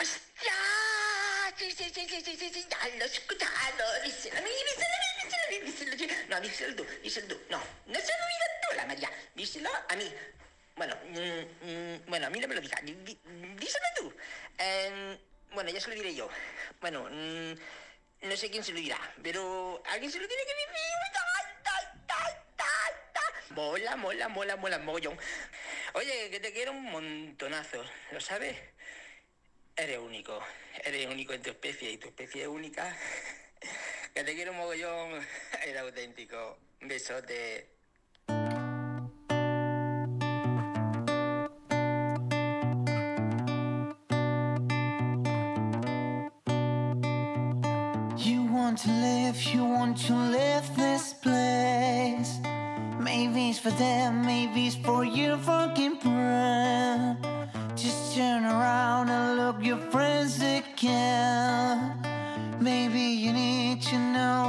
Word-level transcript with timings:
¡Hostia! 0.00 0.52
Sí, 1.56 1.70
sí, 1.70 1.84
sí, 1.94 2.06
sí, 2.08 2.20
sí, 2.20 2.36
sí, 2.36 2.50
sí, 2.52 2.66
mí, 4.42 4.50
díselo 4.50 4.94
a 4.94 5.00
mí, 5.00 5.08
díselo 5.22 5.44
a 5.44 5.50
mí, 5.50 5.60
díselo 5.70 5.92
a 5.92 5.96
mí. 5.96 6.28
No, 6.28 6.40
díselo 6.40 6.76
tú, 6.76 6.86
díselo 7.02 7.28
tú. 7.28 7.40
No, 7.48 7.58
no 7.86 7.94
se 8.00 8.12
lo 8.18 8.26
digas 8.26 8.50
tú, 8.62 8.76
la 8.76 8.86
María. 8.86 9.10
Díselo 9.34 9.70
a 9.88 9.94
mí. 9.96 10.12
Bueno, 10.76 10.96
mm, 11.10 11.66
mm, 11.70 12.06
bueno, 12.06 12.26
a 12.26 12.30
mí 12.30 12.40
no 12.40 12.48
me 12.48 12.56
lo 12.56 12.60
digas. 12.60 12.80
Dí- 12.82 12.96
dí- 13.04 13.20
Díselo 13.56 13.86
tú. 13.96 14.14
Eh, 14.58 15.16
bueno, 15.52 15.70
ya 15.70 15.80
se 15.80 15.88
lo 15.88 15.94
diré 15.94 16.12
yo. 16.14 16.28
Bueno, 16.80 17.04
mm, 17.10 17.52
no 18.28 18.36
sé 18.36 18.50
quién 18.50 18.64
se 18.64 18.72
lo 18.72 18.78
dirá, 18.80 18.98
pero 19.22 19.80
alguien 19.86 20.10
se 20.10 20.18
lo 20.18 20.26
tiene 20.26 20.42
que 20.44 20.54
ta. 23.12 23.20
Mola, 23.50 23.96
mola, 23.96 24.28
mola, 24.28 24.56
mola, 24.56 24.78
mogollón. 24.78 25.16
Oye, 25.92 26.30
que 26.30 26.40
te 26.40 26.52
quiero 26.52 26.72
un 26.72 26.82
montonazo, 26.82 27.84
¿lo 28.10 28.20
sabes? 28.20 28.56
Eres 29.76 29.98
único, 29.98 30.38
eres 30.84 31.08
único 31.08 31.32
en 31.32 31.42
tu 31.42 31.50
especie 31.50 31.90
y 31.90 31.98
tu 31.98 32.06
especie 32.06 32.42
es 32.42 32.48
única. 32.48 32.96
Que 34.14 34.22
te 34.22 34.32
quiero 34.36 34.52
mogollón, 34.52 35.26
eres 35.64 35.80
auténtico. 35.80 36.56
Besote. 36.80 37.73
Maybe 62.64 62.98
you 62.98 63.30
need 63.34 63.82
to 63.82 63.98
know 63.98 64.43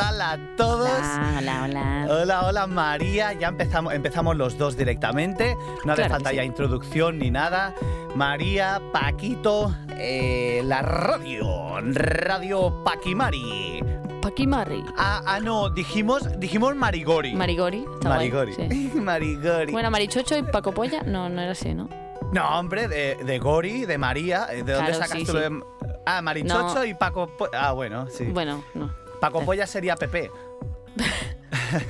tal 0.00 0.20
a 0.22 0.38
todos? 0.56 0.88
Hola, 0.90 1.64
hola, 1.64 1.64
hola. 1.64 2.06
Hola, 2.22 2.46
hola 2.46 2.66
María, 2.66 3.32
ya 3.34 3.48
empezamos, 3.48 3.92
empezamos 3.92 4.36
los 4.36 4.56
dos 4.56 4.76
directamente, 4.76 5.56
no 5.84 5.92
hace 5.92 6.02
Claro 6.02 6.14
falta 6.14 6.30
sí. 6.30 6.36
ya 6.36 6.44
introducción 6.44 7.18
ni 7.18 7.30
nada. 7.30 7.74
María, 8.14 8.80
Paquito, 8.92 9.74
eh, 9.90 10.62
la 10.64 10.82
radio, 10.82 11.80
Radio 11.92 12.82
Paquimari. 12.84 13.82
Paquimari. 14.22 14.84
Ah, 14.96 15.22
ah, 15.26 15.40
no, 15.40 15.70
dijimos, 15.70 16.38
dijimos 16.38 16.74
Marigori. 16.76 17.34
Marigori. 17.34 17.84
está 17.94 18.08
guay, 18.14 18.30
Marigori. 18.30 18.52
sí. 18.54 18.90
Marigori. 18.94 19.72
Bueno, 19.72 19.90
Marichocho 19.90 20.36
y 20.36 20.42
Paco 20.42 20.72
Polla, 20.72 21.02
no, 21.02 21.28
no 21.28 21.40
era 21.42 21.52
así, 21.52 21.74
¿no? 21.74 21.88
no, 22.32 22.58
hombre, 22.58 22.86
de, 22.86 23.16
de 23.24 23.38
Gori, 23.40 23.86
de 23.86 23.98
María, 23.98 24.46
¿de 24.46 24.58
dónde 24.58 24.74
Claro, 24.74 24.94
sacas 24.94 25.10
sí, 25.18 25.24
tú 25.24 25.32
lo 25.34 25.40
de- 25.40 25.60
Ah, 26.06 26.22
Marichocho 26.22 26.74
No. 26.76 26.84
y 26.84 26.94
Paco 26.94 27.28
Po- 27.36 27.48
Ah, 27.52 27.72
bueno, 27.72 28.06
sí. 28.08 28.24
Bueno, 28.24 28.62
no. 28.74 28.90
Paco. 29.20 29.44
Polla 29.44 29.66
sería 29.66 29.96
Pepe. 29.96 30.30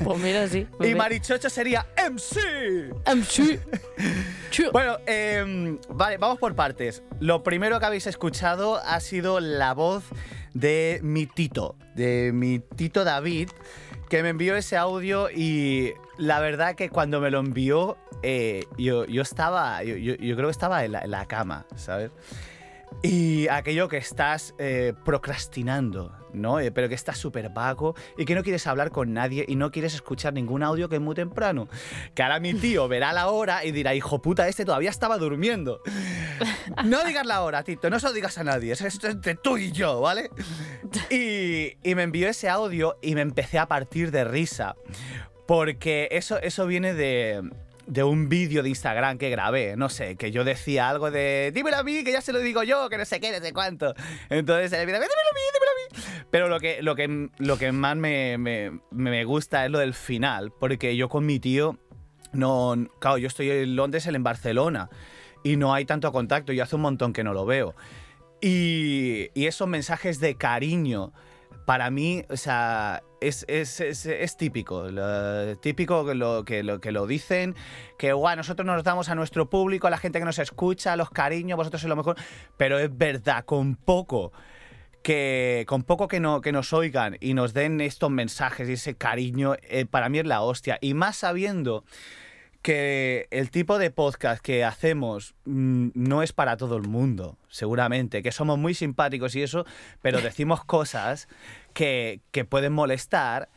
Pues 0.04 0.18
mira, 0.18 0.46
sí. 0.46 0.66
Y 0.80 0.94
Marichocho 0.94 1.48
sería 1.48 1.86
MC. 1.96 2.92
Sí. 3.28 3.58
Bueno, 4.72 4.98
em, 5.06 5.78
vale, 5.88 6.18
vamos 6.18 6.38
por 6.38 6.54
partes. 6.54 7.02
Lo 7.18 7.42
primero 7.42 7.80
que 7.80 7.86
habéis 7.86 8.06
escuchado 8.06 8.76
ha 8.84 9.00
sido 9.00 9.40
la 9.40 9.72
voz 9.72 10.04
de 10.52 11.00
mi 11.02 11.26
Tito, 11.26 11.76
de 11.94 12.32
mi 12.34 12.58
Tito 12.58 13.04
David, 13.04 13.48
que 14.10 14.22
me 14.22 14.30
envió 14.30 14.56
ese 14.56 14.76
audio 14.76 15.30
y 15.30 15.94
la 16.18 16.40
verdad 16.40 16.74
que 16.74 16.90
cuando 16.90 17.20
me 17.20 17.30
lo 17.30 17.38
envió, 17.38 17.96
eh, 18.22 18.64
yo, 18.76 19.06
yo 19.06 19.22
estaba, 19.22 19.82
yo, 19.82 19.96
yo- 19.96 20.16
yo 20.16 20.36
creo 20.36 20.48
que 20.48 20.52
estaba 20.52 20.84
en 20.84 20.92
la, 20.92 21.00
en 21.00 21.10
la 21.12 21.24
cama, 21.26 21.64
¿sabes? 21.76 22.10
Y 23.02 23.48
aquello 23.48 23.88
que 23.88 23.96
estás 23.96 24.54
eh, 24.58 24.92
procrastinando, 25.06 26.14
¿no? 26.34 26.60
Eh, 26.60 26.70
pero 26.70 26.86
que 26.86 26.94
estás 26.94 27.16
súper 27.16 27.48
vago 27.48 27.94
y 28.18 28.26
que 28.26 28.34
no 28.34 28.42
quieres 28.42 28.66
hablar 28.66 28.90
con 28.90 29.14
nadie 29.14 29.46
y 29.48 29.56
no 29.56 29.70
quieres 29.70 29.94
escuchar 29.94 30.34
ningún 30.34 30.62
audio 30.62 30.90
que 30.90 30.96
es 30.96 31.00
muy 31.00 31.14
temprano. 31.14 31.66
Que 32.14 32.22
ahora 32.22 32.40
mi 32.40 32.52
tío 32.52 32.88
verá 32.88 33.14
la 33.14 33.28
hora 33.28 33.64
y 33.64 33.72
dirá, 33.72 33.94
hijo 33.94 34.20
puta, 34.20 34.48
este 34.48 34.66
todavía 34.66 34.90
estaba 34.90 35.16
durmiendo. 35.16 35.80
No 36.84 37.02
digas 37.04 37.26
la 37.26 37.42
hora, 37.42 37.62
Tito, 37.64 37.88
no 37.88 37.98
se 37.98 38.06
lo 38.06 38.12
digas 38.12 38.38
a 38.38 38.44
nadie, 38.44 38.72
es 38.72 39.04
entre 39.04 39.34
tú 39.34 39.56
y 39.58 39.72
yo, 39.72 40.00
¿vale? 40.00 40.30
Y, 41.10 41.76
y 41.82 41.94
me 41.94 42.02
envió 42.02 42.28
ese 42.28 42.48
audio 42.48 42.98
y 43.02 43.14
me 43.14 43.22
empecé 43.22 43.58
a 43.58 43.66
partir 43.66 44.10
de 44.10 44.24
risa. 44.24 44.76
Porque 45.46 46.08
eso, 46.12 46.40
eso 46.40 46.66
viene 46.66 46.94
de, 46.94 47.42
de 47.90 48.04
un 48.04 48.28
vídeo 48.28 48.62
de 48.62 48.68
Instagram 48.68 49.18
que 49.18 49.30
grabé, 49.30 49.74
no 49.76 49.88
sé, 49.88 50.14
que 50.14 50.30
yo 50.30 50.44
decía 50.44 50.88
algo 50.88 51.10
de, 51.10 51.50
dímelo 51.52 51.76
a 51.76 51.82
mí, 51.82 52.04
que 52.04 52.12
ya 52.12 52.20
se 52.20 52.32
lo 52.32 52.38
digo 52.38 52.62
yo, 52.62 52.88
que 52.88 52.96
no 52.96 53.04
sé 53.04 53.20
qué, 53.20 53.32
no 53.32 53.44
sé 53.44 53.52
cuánto. 53.52 53.94
Entonces 54.28 54.70
dice, 54.70 54.86
dímelo 54.86 54.98
a 54.98 55.00
mí, 55.00 55.08
dímelo 55.52 55.70
a 55.70 56.18
mí. 56.20 56.24
Pero 56.30 56.48
lo 56.48 56.60
que, 56.60 56.82
lo 56.82 56.94
que, 56.94 57.28
lo 57.38 57.58
que 57.58 57.72
más 57.72 57.96
me, 57.96 58.38
me, 58.38 58.80
me 58.92 59.24
gusta 59.24 59.64
es 59.64 59.72
lo 59.72 59.80
del 59.80 59.94
final, 59.94 60.52
porque 60.52 60.96
yo 60.96 61.08
con 61.08 61.26
mi 61.26 61.40
tío, 61.40 61.78
no, 62.32 62.76
claro, 63.00 63.18
yo 63.18 63.26
estoy 63.26 63.50
en 63.50 63.74
Londres, 63.74 64.06
él 64.06 64.14
en 64.14 64.22
Barcelona, 64.22 64.88
y 65.42 65.56
no 65.56 65.74
hay 65.74 65.84
tanto 65.84 66.12
contacto, 66.12 66.52
yo 66.52 66.62
hace 66.62 66.76
un 66.76 66.82
montón 66.82 67.12
que 67.12 67.24
no 67.24 67.34
lo 67.34 67.44
veo. 67.44 67.74
Y, 68.40 69.30
y 69.34 69.46
esos 69.46 69.66
mensajes 69.66 70.20
de 70.20 70.36
cariño, 70.36 71.12
para 71.66 71.90
mí, 71.90 72.24
o 72.30 72.36
sea, 72.36 73.02
es, 73.20 73.44
es, 73.48 73.80
es- 73.80 74.06
es 74.06 74.36
típico. 74.36 74.86
típico 75.60 76.06
que 76.06 76.14
lo, 76.14 76.44
que, 76.44 76.62
lo, 76.62 76.80
que 76.80 76.92
lo 76.92 77.06
dicen, 77.06 77.54
que 77.98 78.12
guau, 78.12 78.36
nosotros 78.36 78.66
nos 78.66 78.82
damos 78.84 79.08
a 79.08 79.14
nuestro 79.14 79.48
público, 79.50 79.86
a 79.86 79.90
la 79.90 79.98
gente 79.98 80.18
que 80.18 80.24
nos 80.24 80.38
escucha, 80.38 80.96
los 80.96 81.10
cariños, 81.10 81.56
vosotros 81.56 81.80
sois 81.82 81.88
lo 81.88 81.96
mejor. 81.96 82.16
Pero 82.56 82.78
es 82.78 82.96
verdad, 82.96 83.44
con 83.44 83.76
poco 83.76 84.32
que 85.02 85.64
con 85.66 85.82
poco 85.82 86.08
que, 86.08 86.20
no, 86.20 86.42
que 86.42 86.52
nos 86.52 86.72
oigan 86.74 87.16
y 87.20 87.32
nos 87.32 87.54
den 87.54 87.80
estos 87.80 88.10
mensajes 88.10 88.68
y 88.68 88.74
ese 88.74 88.96
cariño, 88.96 89.54
eh, 89.62 89.86
para 89.86 90.08
mí 90.10 90.18
es 90.18 90.26
la 90.26 90.42
hostia. 90.42 90.78
Y 90.82 90.92
más 90.94 91.16
sabiendo 91.16 91.84
que 92.62 93.26
el 93.30 93.50
tipo 93.50 93.78
de 93.78 93.90
podcast 93.90 94.42
que 94.42 94.64
hacemos 94.64 95.34
mm, 95.44 95.90
no 95.94 96.22
es 96.22 96.32
para 96.32 96.56
todo 96.56 96.76
el 96.76 96.82
mundo, 96.88 97.36
seguramente, 97.48 98.22
que 98.22 98.32
somos 98.32 98.58
muy 98.58 98.74
simpáticos 98.74 99.34
y 99.34 99.42
eso, 99.42 99.64
pero 100.02 100.20
decimos 100.22 100.64
cosas 100.64 101.28
que, 101.72 102.20
que 102.32 102.44
pueden 102.44 102.72
molestar 102.72 103.48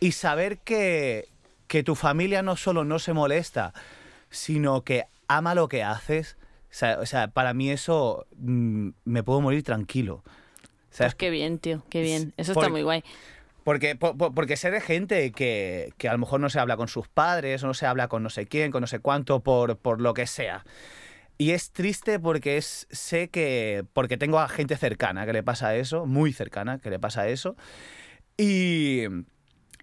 y 0.00 0.12
saber 0.12 0.58
que, 0.58 1.28
que 1.66 1.82
tu 1.82 1.94
familia 1.94 2.42
no 2.42 2.56
solo 2.56 2.84
no 2.84 2.98
se 2.98 3.12
molesta, 3.12 3.72
sino 4.30 4.82
que 4.82 5.04
ama 5.28 5.54
lo 5.54 5.68
que 5.68 5.82
haces. 5.82 6.36
O 6.70 6.74
sea, 6.74 6.98
o 7.00 7.06
sea, 7.06 7.28
para 7.28 7.54
mí 7.54 7.70
eso 7.70 8.26
mm, 8.36 8.88
me 9.04 9.22
puedo 9.22 9.40
morir 9.40 9.62
tranquilo. 9.62 10.22
¿Sabes? 10.90 11.14
Pues 11.14 11.14
qué 11.14 11.30
bien, 11.30 11.58
tío, 11.58 11.82
qué 11.88 12.02
bien. 12.02 12.34
Eso 12.36 12.52
Porque- 12.52 12.66
está 12.66 12.70
muy 12.70 12.82
guay. 12.82 13.02
Porque, 13.64 13.94
po- 13.96 14.16
po- 14.16 14.32
porque 14.34 14.56
sé 14.56 14.70
de 14.70 14.80
gente 14.80 15.30
que, 15.32 15.92
que 15.98 16.08
a 16.08 16.12
lo 16.12 16.18
mejor 16.18 16.40
no 16.40 16.50
se 16.50 16.58
habla 16.58 16.76
con 16.76 16.88
sus 16.88 17.08
padres, 17.08 17.62
o 17.62 17.66
no 17.66 17.74
se 17.74 17.86
habla 17.86 18.08
con 18.08 18.22
no 18.22 18.30
sé 18.30 18.46
quién, 18.46 18.70
con 18.72 18.80
no 18.80 18.86
sé 18.86 18.98
cuánto, 18.98 19.40
por, 19.40 19.76
por 19.78 20.00
lo 20.00 20.14
que 20.14 20.26
sea. 20.26 20.64
Y 21.38 21.52
es 21.52 21.70
triste 21.72 22.18
porque 22.20 22.56
es, 22.56 22.86
sé 22.90 23.28
que. 23.28 23.84
Porque 23.94 24.16
tengo 24.16 24.38
a 24.38 24.48
gente 24.48 24.76
cercana 24.76 25.26
que 25.26 25.32
le 25.32 25.42
pasa 25.42 25.74
eso, 25.76 26.06
muy 26.06 26.32
cercana 26.32 26.78
que 26.78 26.90
le 26.90 26.98
pasa 26.98 27.28
eso. 27.28 27.56
Y. 28.36 29.04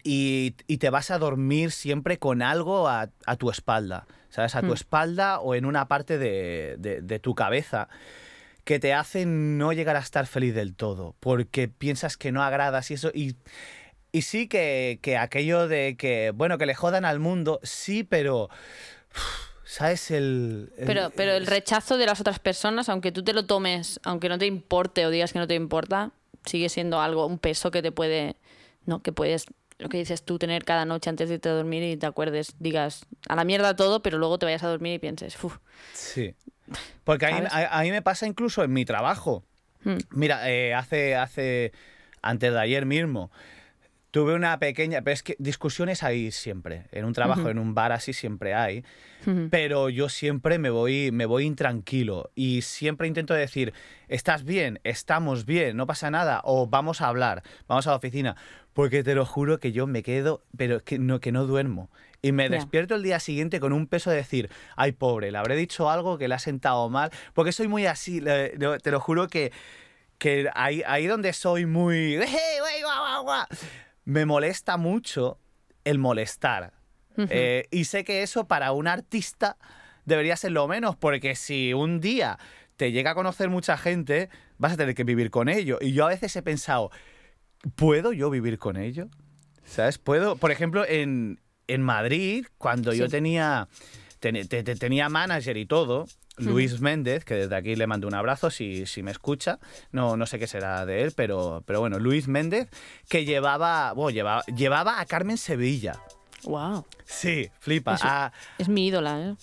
Y, 0.01 0.55
y 0.65 0.77
te 0.77 0.89
vas 0.89 1.11
a 1.11 1.17
dormir 1.19 1.71
siempre 1.71 2.19
con 2.19 2.41
algo 2.41 2.87
a, 2.87 3.09
a 3.25 3.35
tu 3.35 3.49
espalda, 3.51 4.07
¿sabes? 4.29 4.55
A 4.55 4.61
tu 4.61 4.67
Mm. 4.67 4.73
espalda 4.73 5.39
o 5.41 5.55
en 5.55 5.65
una 5.65 5.89
parte 5.89 6.17
de, 6.17 6.77
de- 6.79 7.01
de 7.01 7.19
tu 7.19 7.35
cabeza 7.35 7.89
que 8.69 8.77
te 8.80 8.94
hace 8.94 9.25
no 9.25 9.74
llegar 9.74 9.95
a 9.95 10.00
estar 10.00 10.27
feliz 10.27 10.54
del 10.54 10.75
todo, 10.75 11.16
porque 11.19 11.68
piensas 11.68 12.18
que 12.18 12.31
no 12.31 12.44
agradas 12.44 12.92
y 12.92 12.94
eso. 12.94 13.10
Y, 13.16 13.36
y 14.12 14.21
sí 14.21 14.48
que, 14.48 15.00
que 15.01 15.18
aquello 15.18 15.68
de 15.68 15.95
que, 15.98 16.30
bueno, 16.36 16.60
que 16.60 16.68
le 16.68 16.75
jodan 16.75 17.04
al 17.04 17.18
mundo, 17.18 17.60
sí, 17.63 18.04
pero. 18.04 18.48
¿Sabes? 19.63 20.12
El. 20.12 20.71
el- 20.77 20.86
Pero, 20.86 21.12
pero 21.16 21.31
el 21.33 21.48
rechazo 21.48 21.98
de 21.98 22.06
las 22.06 22.21
otras 22.21 22.38
personas, 22.38 22.89
aunque 22.89 23.12
tú 23.12 23.24
te 23.24 23.33
lo 23.33 23.48
tomes, 23.48 24.00
aunque 24.04 24.30
no 24.30 24.38
te 24.38 24.45
importe 24.45 25.04
o 25.07 25.10
digas 25.10 25.33
que 25.33 25.39
no 25.39 25.48
te 25.48 25.56
importa, 25.56 26.12
sigue 26.45 26.69
siendo 26.69 27.01
algo, 27.01 27.25
un 27.25 27.39
peso 27.39 27.71
que 27.71 27.81
te 27.81 27.92
puede, 27.92 28.36
¿no? 28.86 29.01
Que 29.01 29.12
puedes, 29.12 29.45
lo 29.80 29.89
que 29.89 29.98
dices 29.98 30.21
tú, 30.21 30.38
tener 30.38 30.63
cada 30.63 30.86
noche 30.86 31.10
antes 31.10 31.27
de 31.30 31.36
irte 31.36 31.50
a 31.50 31.54
dormir 31.54 31.81
y 31.81 31.98
te 31.98 32.06
acuerdes, 32.06 32.54
digas, 32.60 33.07
a 33.27 33.36
la 33.36 33.45
mierda 33.45 33.75
todo, 33.75 34.04
pero 34.04 34.19
luego 34.19 34.38
te 34.38 34.45
vayas 34.45 34.62
a 34.62 34.68
dormir 34.68 34.94
y 34.94 35.00
pienses, 35.00 35.44
uff, 35.44 35.57
Sí. 35.94 36.36
Porque 37.04 37.25
a 37.25 37.30
mí, 37.30 37.36
¿Sabes? 37.38 37.54
a- 37.54 37.80
a 37.80 37.81
mí 37.83 37.92
me 37.92 38.01
pasa 38.01 38.27
incluso 38.27 38.63
en 38.63 38.71
mi 38.74 38.86
trabajo. 38.86 39.44
Hmm. 39.83 39.98
Mira, 40.12 40.50
eh, 40.50 40.74
hace, 40.74 41.16
hace, 41.16 41.71
antes 42.21 42.51
de 42.51 42.60
ayer 42.60 42.86
mismo, 42.86 43.31
tuve 44.12 44.33
una 44.33 44.57
pequeña, 44.60 45.01
pero 45.01 45.13
es 45.13 45.24
que 45.24 45.36
discusiones 45.39 46.04
hay 46.04 46.31
siempre. 46.31 46.86
En 46.92 47.06
un 47.06 47.13
trabajo, 47.13 47.50
en 47.50 47.60
un 47.60 47.74
bar 47.75 47.92
así 47.92 48.12
siempre 48.13 48.54
hay. 48.54 48.83
Pero 49.51 49.89
yo 49.89 50.07
siempre 50.10 50.57
me 50.60 50.69
voy, 50.69 51.12
me 51.12 51.25
voy 51.25 51.44
intranquilo 51.45 52.31
y 52.36 52.62
siempre 52.62 53.07
intento 53.07 53.33
decir, 53.33 53.74
¿estás 54.07 54.44
bien? 54.45 54.80
¿Estamos 54.83 55.45
bien? 55.45 55.75
¿No 55.77 55.86
pasa 55.88 56.10
nada? 56.10 56.42
O 56.45 56.68
vamos 56.68 57.01
a 57.01 57.07
hablar, 57.07 57.44
vamos 57.68 57.86
a 57.88 57.92
la 57.92 57.98
oficina. 57.98 58.36
Porque 58.74 59.04
te 59.04 59.16
lo 59.16 59.25
juro 59.25 59.60
que 59.60 59.71
yo 59.74 59.88
me 59.88 60.04
quedo, 60.04 60.42
pero 60.56 60.80
que 60.83 60.98
no, 61.00 61.19
que 61.19 61.31
no 61.33 61.45
duermo. 61.45 61.89
Y 62.21 62.31
me 62.33 62.50
despierto 62.50 62.95
el 62.95 63.04
día 63.04 63.19
siguiente 63.19 63.60
con 63.60 63.71
un 63.71 63.88
peso 63.88 64.10
de 64.10 64.18
decir, 64.18 64.50
ay 64.75 64.92
pobre, 64.92 65.31
le 65.31 65.38
habré 65.38 65.56
dicho 65.56 65.89
algo 65.89 66.18
que 66.18 66.27
le 66.27 66.36
ha 66.36 66.39
sentado 66.39 66.89
mal. 66.89 67.12
Porque 67.33 67.51
soy 67.51 67.68
muy 67.68 67.86
así, 67.86 68.21
te 68.21 68.92
lo 68.92 69.00
juro 69.00 69.27
que, 69.27 69.54
que 70.18 70.50
ahí, 70.54 70.83
ahí 70.86 71.07
donde 71.07 71.31
soy 71.33 71.66
muy... 71.66 72.19
Me 74.06 74.25
molesta 74.25 74.77
mucho 74.77 75.39
el 75.86 75.98
molestar. 75.98 76.74
Eh, 77.30 77.68
y 77.71 77.83
sé 77.83 78.06
que 78.06 78.24
eso 78.24 78.48
para 78.48 78.71
un 78.71 78.88
artista 78.88 79.57
debería 80.06 80.38
ser 80.38 80.51
lo 80.51 80.68
menos, 80.68 80.95
porque 80.95 81.36
si 81.36 81.74
un 81.74 82.00
día 82.00 82.39
te 82.77 82.92
llega 82.92 83.12
a 83.12 83.16
conocer 83.16 83.50
mucha 83.50 83.77
gente, 83.77 84.30
vas 84.57 84.74
a 84.74 84.77
tener 84.77 84.95
que 84.95 85.04
vivir 85.04 85.30
con 85.31 85.50
ello. 85.50 85.77
Y 85.81 85.92
yo 85.92 86.06
a 86.06 86.10
veces 86.10 86.36
he 86.36 86.42
pensado, 86.42 86.92
¿puedo 87.75 88.13
yo 88.13 88.30
vivir 88.30 88.57
con 88.57 88.77
ello? 88.77 89.10
¿Sabes? 89.66 89.98
Puedo, 89.98 90.38
por 90.38 90.51
ejemplo, 90.51 90.86
en, 90.88 91.39
en 91.74 91.81
Madrid, 91.81 92.45
cuando 92.57 92.94
yo 92.94 93.07
tenía, 93.10 93.68
ten- 94.19 94.48
te- 94.48 94.63
te- 94.63 94.75
tenía 94.75 95.10
manager 95.10 95.57
y 95.57 95.66
todo, 95.66 96.06
Luis 96.38 96.80
Méndez, 96.80 97.25
que 97.25 97.33
desde 97.36 97.56
aquí 97.56 97.75
le 97.75 97.86
mando 97.86 98.07
un 98.07 98.13
abrazo 98.16 98.50
si, 98.50 98.86
si 98.86 99.04
me 99.04 99.12
escucha, 99.12 99.60
no, 99.92 100.16
no 100.16 100.25
sé 100.25 100.39
qué 100.39 100.48
será 100.48 100.86
de 100.86 101.04
él, 101.04 101.12
pero, 101.16 101.63
pero 101.66 101.81
bueno, 101.81 102.00
Luis 102.00 102.27
Méndez, 102.30 102.69
que 103.10 103.25
llevaba, 103.25 103.92
bueno, 103.94 104.12
llevaba, 104.12 104.44
llevaba 104.45 105.01
a 105.01 105.06
Carmen 105.06 105.38
Sevilla. 105.38 106.00
wow, 106.44 106.86
Sí, 107.06 107.50
flipa. 107.60 107.95
Eso- 107.95 108.06
A, 108.07 108.31
es 108.57 108.69
mi 108.69 108.88
ídola, 108.88 109.19
¿eh? 109.21 109.36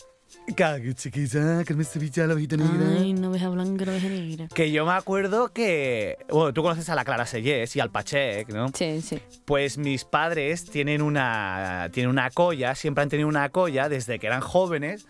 Cague, 0.54 0.94
chiquilla, 0.94 1.64
Carmen 1.64 1.84
Sevilla, 1.84 2.26
la 2.26 2.34
ojita 2.34 2.56
negra. 2.56 2.86
Ay, 2.98 3.12
no 3.12 3.30
oveja 3.30 3.48
blanca, 3.48 3.84
no 3.84 3.92
oveja 3.92 4.08
negra. 4.08 4.48
Que 4.54 4.70
yo 4.70 4.86
me 4.86 4.92
acuerdo 4.92 5.48
que. 5.52 6.18
Bueno, 6.28 6.52
tú 6.52 6.62
conoces 6.62 6.88
a 6.88 6.94
la 6.94 7.04
Clara 7.04 7.26
Sellés 7.26 7.74
y 7.74 7.80
al 7.80 7.90
Pachec, 7.90 8.48
¿no? 8.50 8.68
Sí, 8.72 9.02
sí. 9.02 9.20
Pues 9.44 9.76
mis 9.76 10.04
padres 10.04 10.64
tienen 10.64 11.02
una, 11.02 11.88
tienen 11.92 12.10
una 12.10 12.30
colla, 12.30 12.74
siempre 12.74 13.02
han 13.02 13.08
tenido 13.08 13.28
una 13.28 13.48
colla 13.48 13.88
desde 13.88 14.18
que 14.18 14.28
eran 14.28 14.40
jóvenes, 14.40 15.06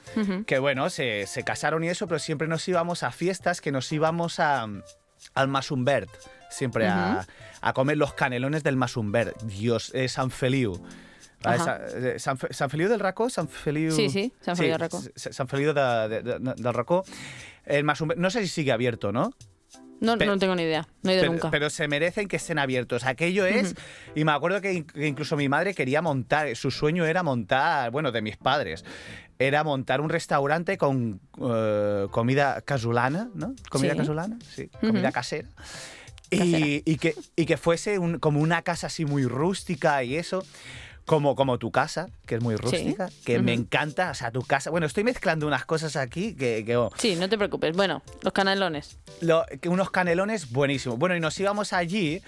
que 0.47 0.59
bueno, 0.59 0.89
se, 0.91 1.27
se 1.27 1.45
casaron 1.45 1.85
y 1.85 1.89
eso, 1.89 2.07
pero 2.07 2.19
siempre 2.19 2.49
nos 2.49 2.67
íbamos 2.67 3.03
a 3.03 3.11
fiestas, 3.11 3.61
que 3.61 3.71
nos 3.73 3.93
íbamos 3.93 4.41
a, 4.41 4.67
al 5.35 5.49
Masumbert, 5.49 6.11
siempre 6.51 6.87
a, 6.89 7.27
a 7.61 7.73
comer 7.73 7.99
los 7.99 8.15
canelones 8.15 8.63
del 8.65 8.77
Masumbert. 8.77 9.41
Dios, 9.43 9.93
eh, 9.95 10.09
San 10.09 10.31
Feliu. 10.31 10.81
¿Vale? 11.47 11.63
Ajá. 11.63 11.89
Sa- 11.89 11.99
eh, 12.09 12.19
San, 12.19 12.39
Fe- 12.39 12.53
San 12.53 12.69
Feliu 12.71 12.89
del 12.89 13.01
Racó, 13.01 13.31
San 13.31 13.49
Feliu... 13.49 13.91
Sí, 13.93 14.11
sí, 14.11 14.33
Sant 14.41 14.57
Feliu 14.59 14.73
del 14.73 14.81
Racó. 14.81 15.01
S- 15.15 15.33
San 15.33 15.49
Feliu 15.49 15.73
de- 15.73 16.09
de- 16.09 16.23
de- 16.23 16.39
del 16.55 16.75
Racó. 16.75 17.05
El 17.65 17.85
Masumbert, 17.85 18.21
no 18.21 18.31
sé 18.31 18.43
si 18.43 18.49
sigue 18.49 18.73
abierto, 18.73 19.13
¿no? 19.13 19.33
No, 19.99 20.19
Pero- 20.19 20.33
no 20.33 20.39
tengo 20.39 20.55
ni 20.55 20.63
idea, 20.65 20.87
no 21.03 21.11
he 21.11 21.15
ido 21.15 21.23
pero, 21.23 21.33
nunca. 21.33 21.51
pero 21.51 21.71
se 21.71 21.89
merecen 21.89 22.29
que 22.29 22.37
estén 22.37 22.59
abiertos. 22.59 23.05
Aquello 23.05 23.47
es. 23.47 23.75
Y 24.15 24.25
me 24.25 24.33
acuerdo 24.33 24.61
que, 24.61 24.75
in- 24.75 24.85
que 24.87 25.07
incluso 25.07 25.37
mi 25.39 25.49
madre 25.49 25.73
quería 25.73 26.03
montar, 26.03 26.55
su 26.55 26.71
sueño 26.71 27.07
era 27.07 27.23
montar, 27.23 27.91
bueno, 27.91 28.13
de 28.13 28.21
mis 28.21 28.37
padres, 28.37 28.85
era 29.39 29.65
montar 29.65 30.03
un 30.03 30.11
restaurante 30.11 30.77
con 30.77 31.21
eh, 31.41 32.09
comida 32.11 32.61
casulana, 32.61 33.31
¿no? 33.35 33.55
Comida 33.71 33.93
Sí. 33.93 33.99
casulana, 33.99 34.39
sí, 34.55 34.69
comida 34.83 35.09
Ujú. 35.09 35.13
casera. 35.15 35.49
Y, 36.31 36.83
y 36.85 36.97
que, 36.99 37.15
y 37.37 37.47
que 37.47 37.57
fuese 37.57 37.99
un- 37.99 38.19
como 38.19 38.41
una 38.41 38.61
casa 38.63 38.89
así 38.89 39.05
muy 39.07 39.25
rústica 39.25 40.03
y 40.05 40.17
eso. 40.17 40.45
Como, 41.07 41.37
como 41.37 41.59
tu 41.59 41.71
casa, 41.71 42.09
que 42.27 42.35
es 42.35 42.43
muy 42.43 42.57
rústica, 42.57 43.09
que 43.25 43.39
me 43.39 43.53
encanta. 43.53 44.11
O 44.11 44.15
sea, 44.15 44.33
tu 44.33 44.43
casa. 44.43 44.71
Bueno, 44.71 44.87
estoy 44.87 45.05
mezclando 45.05 45.47
unas 45.47 45.65
cosas 45.65 45.95
aquí 45.95 46.35
que, 46.35 46.65
que, 46.65 46.77
oh, 46.77 46.91
Sí, 46.99 47.15
no 47.15 47.29
te 47.29 47.39
preocupes. 47.39 47.77
Bueno, 47.77 48.03
los 48.23 48.33
canelones. 48.33 48.99
lo- 49.21 49.45
unos 49.69 49.91
canelones 49.93 50.51
buenísimos. 50.51 50.99
Bueno, 50.99 51.15
y 51.15 51.21
nos 51.21 51.39
íbamos 51.39 51.73
allí. 51.73 52.23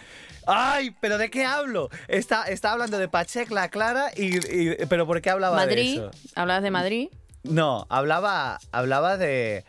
¡Ay! 0.47 0.95
¿Pero 1.01 1.19
de 1.19 1.29
qué 1.29 1.45
hablo? 1.45 1.91
Está, 2.07 2.45
está 2.45 2.71
hablando 2.73 2.99
de 2.99 3.09
Pachec, 3.09 3.51
la 3.51 3.69
Clara, 3.69 4.11
y, 4.17 4.37
y- 4.37 4.77
¿Pero 4.89 5.07
por 5.09 5.21
qué 5.21 5.31
hablaba 5.31 5.57
Madrid, 5.57 5.99
de 5.99 6.07
eso? 6.07 6.11
hablabas 6.37 6.63
de 6.63 6.71
Madrid. 6.71 7.09
No, 7.43 7.85
hablaba, 7.91 8.59
hablaba 8.73 9.17
de... 9.17 9.65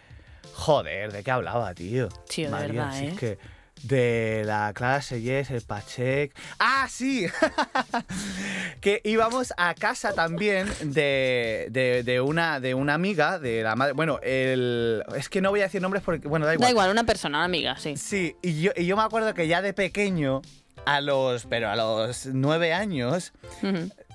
Joder, 0.54 1.12
¿de 1.12 1.24
qué 1.24 1.32
hablaba, 1.32 1.74
tío? 1.74 2.10
Sí, 2.26 2.44
de 2.44 2.50
verdad, 2.50 2.92
si 2.98 3.06
es 3.08 3.14
¿eh? 3.14 3.16
que 3.18 3.38
de 3.84 4.44
la 4.46 4.72
Clara 4.74 5.02
Sellés, 5.02 5.52
el 5.52 5.62
Pachec... 5.62 6.36
¡Ah, 6.60 6.88
sí! 6.90 7.28
que 8.82 9.02
íbamos 9.04 9.54
a 9.58 9.74
casa 9.74 10.14
también 10.14 10.68
de, 10.82 11.68
de, 11.72 12.04
de 12.04 12.22
una, 12.22 12.60
de 12.60 12.74
una 12.74 12.94
amiga, 12.94 13.40
de 13.40 13.64
la 13.64 13.76
madre... 13.76 13.94
Bueno, 13.94 14.20
el... 14.24 15.04
Es 15.16 15.30
que 15.30 15.42
no 15.42 15.50
voy 15.50 15.62
a 15.62 15.64
decir 15.64 15.82
nombres 15.82 16.04
porque... 16.04 16.28
Bueno, 16.28 16.46
da 16.46 16.54
igual. 16.54 16.68
Da 16.68 16.72
igual, 16.72 16.92
una 16.92 17.04
persona, 17.04 17.40
una 17.40 17.46
amiga, 17.46 17.78
sí. 17.78 17.96
Sí, 17.98 18.36
y 18.42 18.62
yo, 18.62 18.72
y 18.76 18.86
yo 18.86 18.96
me 18.98 19.04
acuerdo 19.04 19.34
que 19.34 19.48
ya 19.48 19.62
de 19.62 19.74
pequeño, 19.74 20.42
a 20.86 21.02
los, 21.02 21.46
pero 21.46 21.70
a 21.70 21.76
los 21.76 22.26
nueve 22.28 22.74
años, 22.74 23.34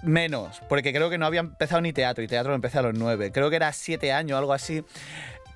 menos, 0.02 0.60
porque 0.68 0.92
creo 0.92 1.10
que 1.10 1.18
no 1.18 1.26
había 1.26 1.40
empezado 1.40 1.80
ni 1.80 1.92
teatro, 1.92 2.24
y 2.24 2.26
teatro 2.26 2.50
lo 2.50 2.56
empecé 2.56 2.78
a 2.78 2.82
los 2.82 2.94
nueve, 2.94 3.32
creo 3.32 3.50
que 3.50 3.56
era 3.56 3.72
siete 3.72 4.12
años, 4.12 4.38
algo 4.38 4.52
así. 4.52 4.84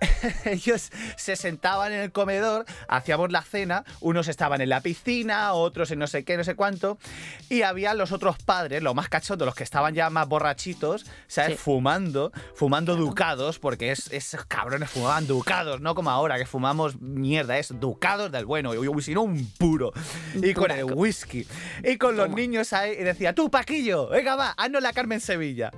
Ellos 0.44 0.90
se 1.16 1.36
sentaban 1.36 1.92
en 1.92 2.00
el 2.00 2.12
comedor, 2.12 2.64
hacíamos 2.88 3.32
la 3.32 3.42
cena, 3.42 3.84
unos 4.00 4.28
estaban 4.28 4.60
en 4.60 4.68
la 4.68 4.80
piscina, 4.80 5.52
otros 5.52 5.90
en 5.90 5.98
no 5.98 6.06
sé 6.06 6.24
qué, 6.24 6.36
no 6.36 6.44
sé 6.44 6.54
cuánto, 6.54 6.98
y 7.48 7.62
había 7.62 7.94
los 7.94 8.12
otros 8.12 8.38
padres, 8.42 8.82
los 8.82 8.94
más 8.94 9.08
cachondos, 9.08 9.46
los 9.46 9.54
que 9.54 9.64
estaban 9.64 9.94
ya 9.94 10.10
más 10.10 10.28
borrachitos, 10.28 11.06
¿sabes? 11.26 11.52
Sí. 11.52 11.56
Fumando, 11.58 12.32
fumando 12.54 12.96
ducados, 12.96 13.58
porque 13.58 13.92
es, 13.92 14.10
esos 14.12 14.44
cabrones 14.46 14.90
fumaban 14.90 15.26
ducados, 15.26 15.80
no 15.80 15.94
como 15.94 16.10
ahora, 16.10 16.38
que 16.38 16.46
fumamos 16.46 17.00
mierda, 17.00 17.58
es 17.58 17.72
ducados 17.78 18.30
del 18.30 18.46
bueno, 18.46 18.74
y, 18.74 18.98
y 18.98 19.02
si 19.02 19.14
no, 19.14 19.22
un 19.22 19.46
puro. 19.58 19.92
Y 20.34 20.54
con 20.54 20.70
el 20.70 20.84
whisky. 20.84 21.46
Y 21.84 21.96
con 21.96 22.16
los 22.16 22.30
niños 22.30 22.72
ahí, 22.72 22.92
y 22.92 23.04
decía, 23.04 23.34
tú, 23.34 23.50
Paquillo, 23.50 24.08
venga, 24.08 24.36
va, 24.36 24.50
haznos 24.56 24.82
la 24.82 24.92
Carmen 24.92 25.20
Sevilla. 25.20 25.70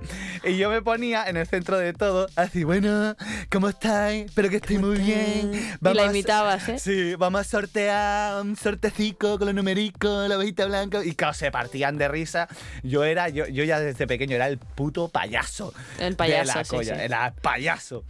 Y 0.44 0.56
yo 0.56 0.70
me 0.70 0.82
ponía 0.82 1.28
en 1.28 1.36
el 1.36 1.46
centro 1.46 1.78
de 1.78 1.92
todo, 1.92 2.28
así, 2.36 2.64
bueno, 2.64 3.16
¿cómo 3.50 3.68
estáis? 4.10 4.26
Espero 4.26 4.50
que 4.50 4.56
estéis 4.56 4.80
muy 4.80 4.98
bien. 4.98 5.52
Y 5.80 5.94
la 5.94 6.06
imitabas, 6.06 6.68
¿eh? 6.68 6.78
Sí, 6.78 7.14
vamos 7.16 7.40
a 7.42 7.44
sortear 7.44 8.42
un 8.42 8.56
sortecico 8.56 9.38
con 9.38 9.46
los 9.46 9.54
numericos, 9.54 10.28
la 10.28 10.38
hojita 10.38 10.66
blanca. 10.66 11.04
Y 11.04 11.14
claro, 11.14 11.34
se 11.34 11.50
partían 11.50 11.98
de 11.98 12.08
risa. 12.08 12.48
Yo 12.82 13.04
era, 13.04 13.28
yo, 13.28 13.46
yo 13.46 13.64
ya 13.64 13.80
desde 13.80 14.06
pequeño 14.06 14.36
era 14.36 14.48
el 14.48 14.58
puto 14.58 15.08
payaso. 15.08 15.72
El 15.98 16.16
payaso, 16.16 16.52
de 16.52 16.58
la 16.58 16.64
sí, 16.64 16.70
colla, 16.70 16.94
sí. 16.96 17.00
Era 17.02 17.34
payaso. 17.40 18.04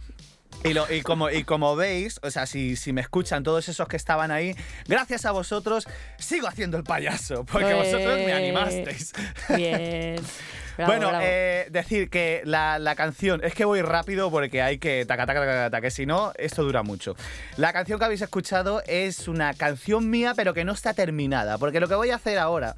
Y, 0.63 0.73
lo- 0.73 0.91
y 0.93 1.01
como, 1.01 1.29
y 1.31 1.43
como 1.43 1.75
veis, 1.75 2.19
o 2.21 2.29
sea, 2.29 2.45
si, 2.45 2.75
si 2.75 2.93
me 2.93 3.01
escuchan 3.01 3.43
todos 3.43 3.67
esos 3.67 3.87
que 3.87 3.97
estaban 3.97 4.29
ahí, 4.29 4.55
gracias 4.87 5.25
a 5.25 5.31
vosotros 5.31 5.87
sigo 6.19 6.47
haciendo 6.47 6.77
el 6.77 6.83
payaso, 6.83 7.45
porque 7.45 7.73
vosotros 7.73 8.17
me 8.19 8.31
animasteis. 8.33 9.11
Bien. 9.55 10.17
Bravo, 10.77 10.93
bueno, 10.93 11.09
bravo. 11.09 11.23
eh, 11.27 11.67
decir 11.69 12.09
que 12.09 12.41
la, 12.45 12.79
la 12.79 12.95
canción, 12.95 13.41
es 13.43 13.53
que 13.53 13.65
voy 13.65 13.81
rápido 13.81 14.31
porque 14.31 14.61
hay 14.61 14.77
que 14.77 15.05
taca, 15.05 15.25
taca, 15.25 15.41
taca, 15.41 15.69
taca, 15.69 15.81
que 15.81 15.91
si 15.91 16.05
no, 16.05 16.31
esto 16.37 16.63
dura 16.63 16.81
mucho. 16.81 17.15
La 17.57 17.73
canción 17.73 17.99
que 17.99 18.05
habéis 18.05 18.21
escuchado 18.21 18.81
es 18.87 19.27
una 19.27 19.53
canción 19.53 20.09
mía, 20.09 20.33
pero 20.35 20.53
que 20.53 20.63
no 20.63 20.71
está 20.71 20.93
terminada, 20.93 21.57
porque 21.57 21.81
lo 21.81 21.89
que 21.89 21.95
voy 21.95 22.11
a 22.11 22.15
hacer 22.15 22.39
ahora, 22.39 22.77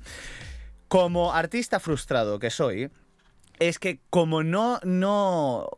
como 0.87 1.33
artista 1.33 1.79
frustrado 1.79 2.39
que 2.39 2.49
soy, 2.49 2.89
es 3.67 3.79
que 3.79 3.99
como 4.09 4.43
no, 4.43 4.79
no, 4.83 5.69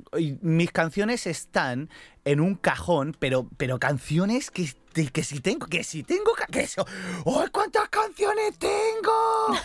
mis 0.42 0.72
canciones 0.72 1.28
están 1.28 1.90
en 2.26 2.40
un 2.40 2.56
cajón, 2.56 3.16
pero, 3.20 3.48
pero 3.58 3.80
canciones 3.80 4.50
que, 4.52 4.68
que 5.14 5.24
si 5.24 5.40
tengo, 5.42 5.68
que 5.68 5.84
si 5.84 6.02
tengo, 6.04 6.32
que 6.52 6.62
eso, 6.62 6.86
¡oh, 7.24 7.46
cuántas 7.52 7.88
canciones 7.90 8.58
tengo! 8.58 9.60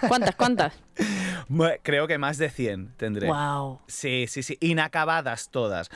¿Cuántas, 0.08 0.34
cuántas? 0.34 0.72
Creo 1.82 2.06
que 2.06 2.18
más 2.18 2.38
de 2.38 2.50
100 2.50 2.94
tendré. 2.96 3.28
wow. 3.28 3.80
Sí, 3.86 4.26
sí, 4.28 4.42
sí, 4.42 4.56
inacabadas 4.60 5.50
todas. 5.50 5.88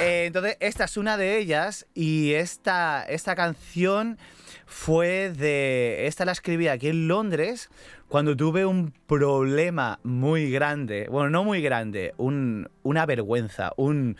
Eh, 0.00 0.24
entonces, 0.26 0.56
esta 0.60 0.84
es 0.84 0.96
una 0.96 1.16
de 1.16 1.38
ellas 1.38 1.86
y 1.94 2.32
esta, 2.32 3.02
esta 3.04 3.34
canción 3.34 4.18
fue 4.66 5.30
de... 5.30 6.06
Esta 6.06 6.24
la 6.24 6.32
escribí 6.32 6.68
aquí 6.68 6.88
en 6.88 7.08
Londres 7.08 7.68
cuando 8.08 8.36
tuve 8.36 8.64
un 8.64 8.92
problema 9.06 9.98
muy 10.02 10.50
grande, 10.50 11.08
bueno, 11.10 11.28
no 11.30 11.44
muy 11.44 11.60
grande, 11.60 12.14
un- 12.16 12.70
una 12.82 13.04
vergüenza, 13.04 13.72
un, 13.76 14.16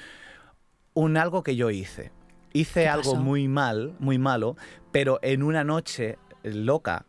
un 0.96 1.16
algo 1.16 1.42
que 1.42 1.54
yo 1.54 1.70
hice. 1.70 2.10
Hice 2.52 2.82
¿Qué 2.82 2.88
algo 2.88 3.12
pasó? 3.12 3.22
muy 3.22 3.48
mal, 3.48 3.94
muy 3.98 4.18
malo, 4.18 4.56
pero 4.90 5.20
en 5.22 5.42
una 5.42 5.62
noche 5.62 6.18
loca 6.42 7.04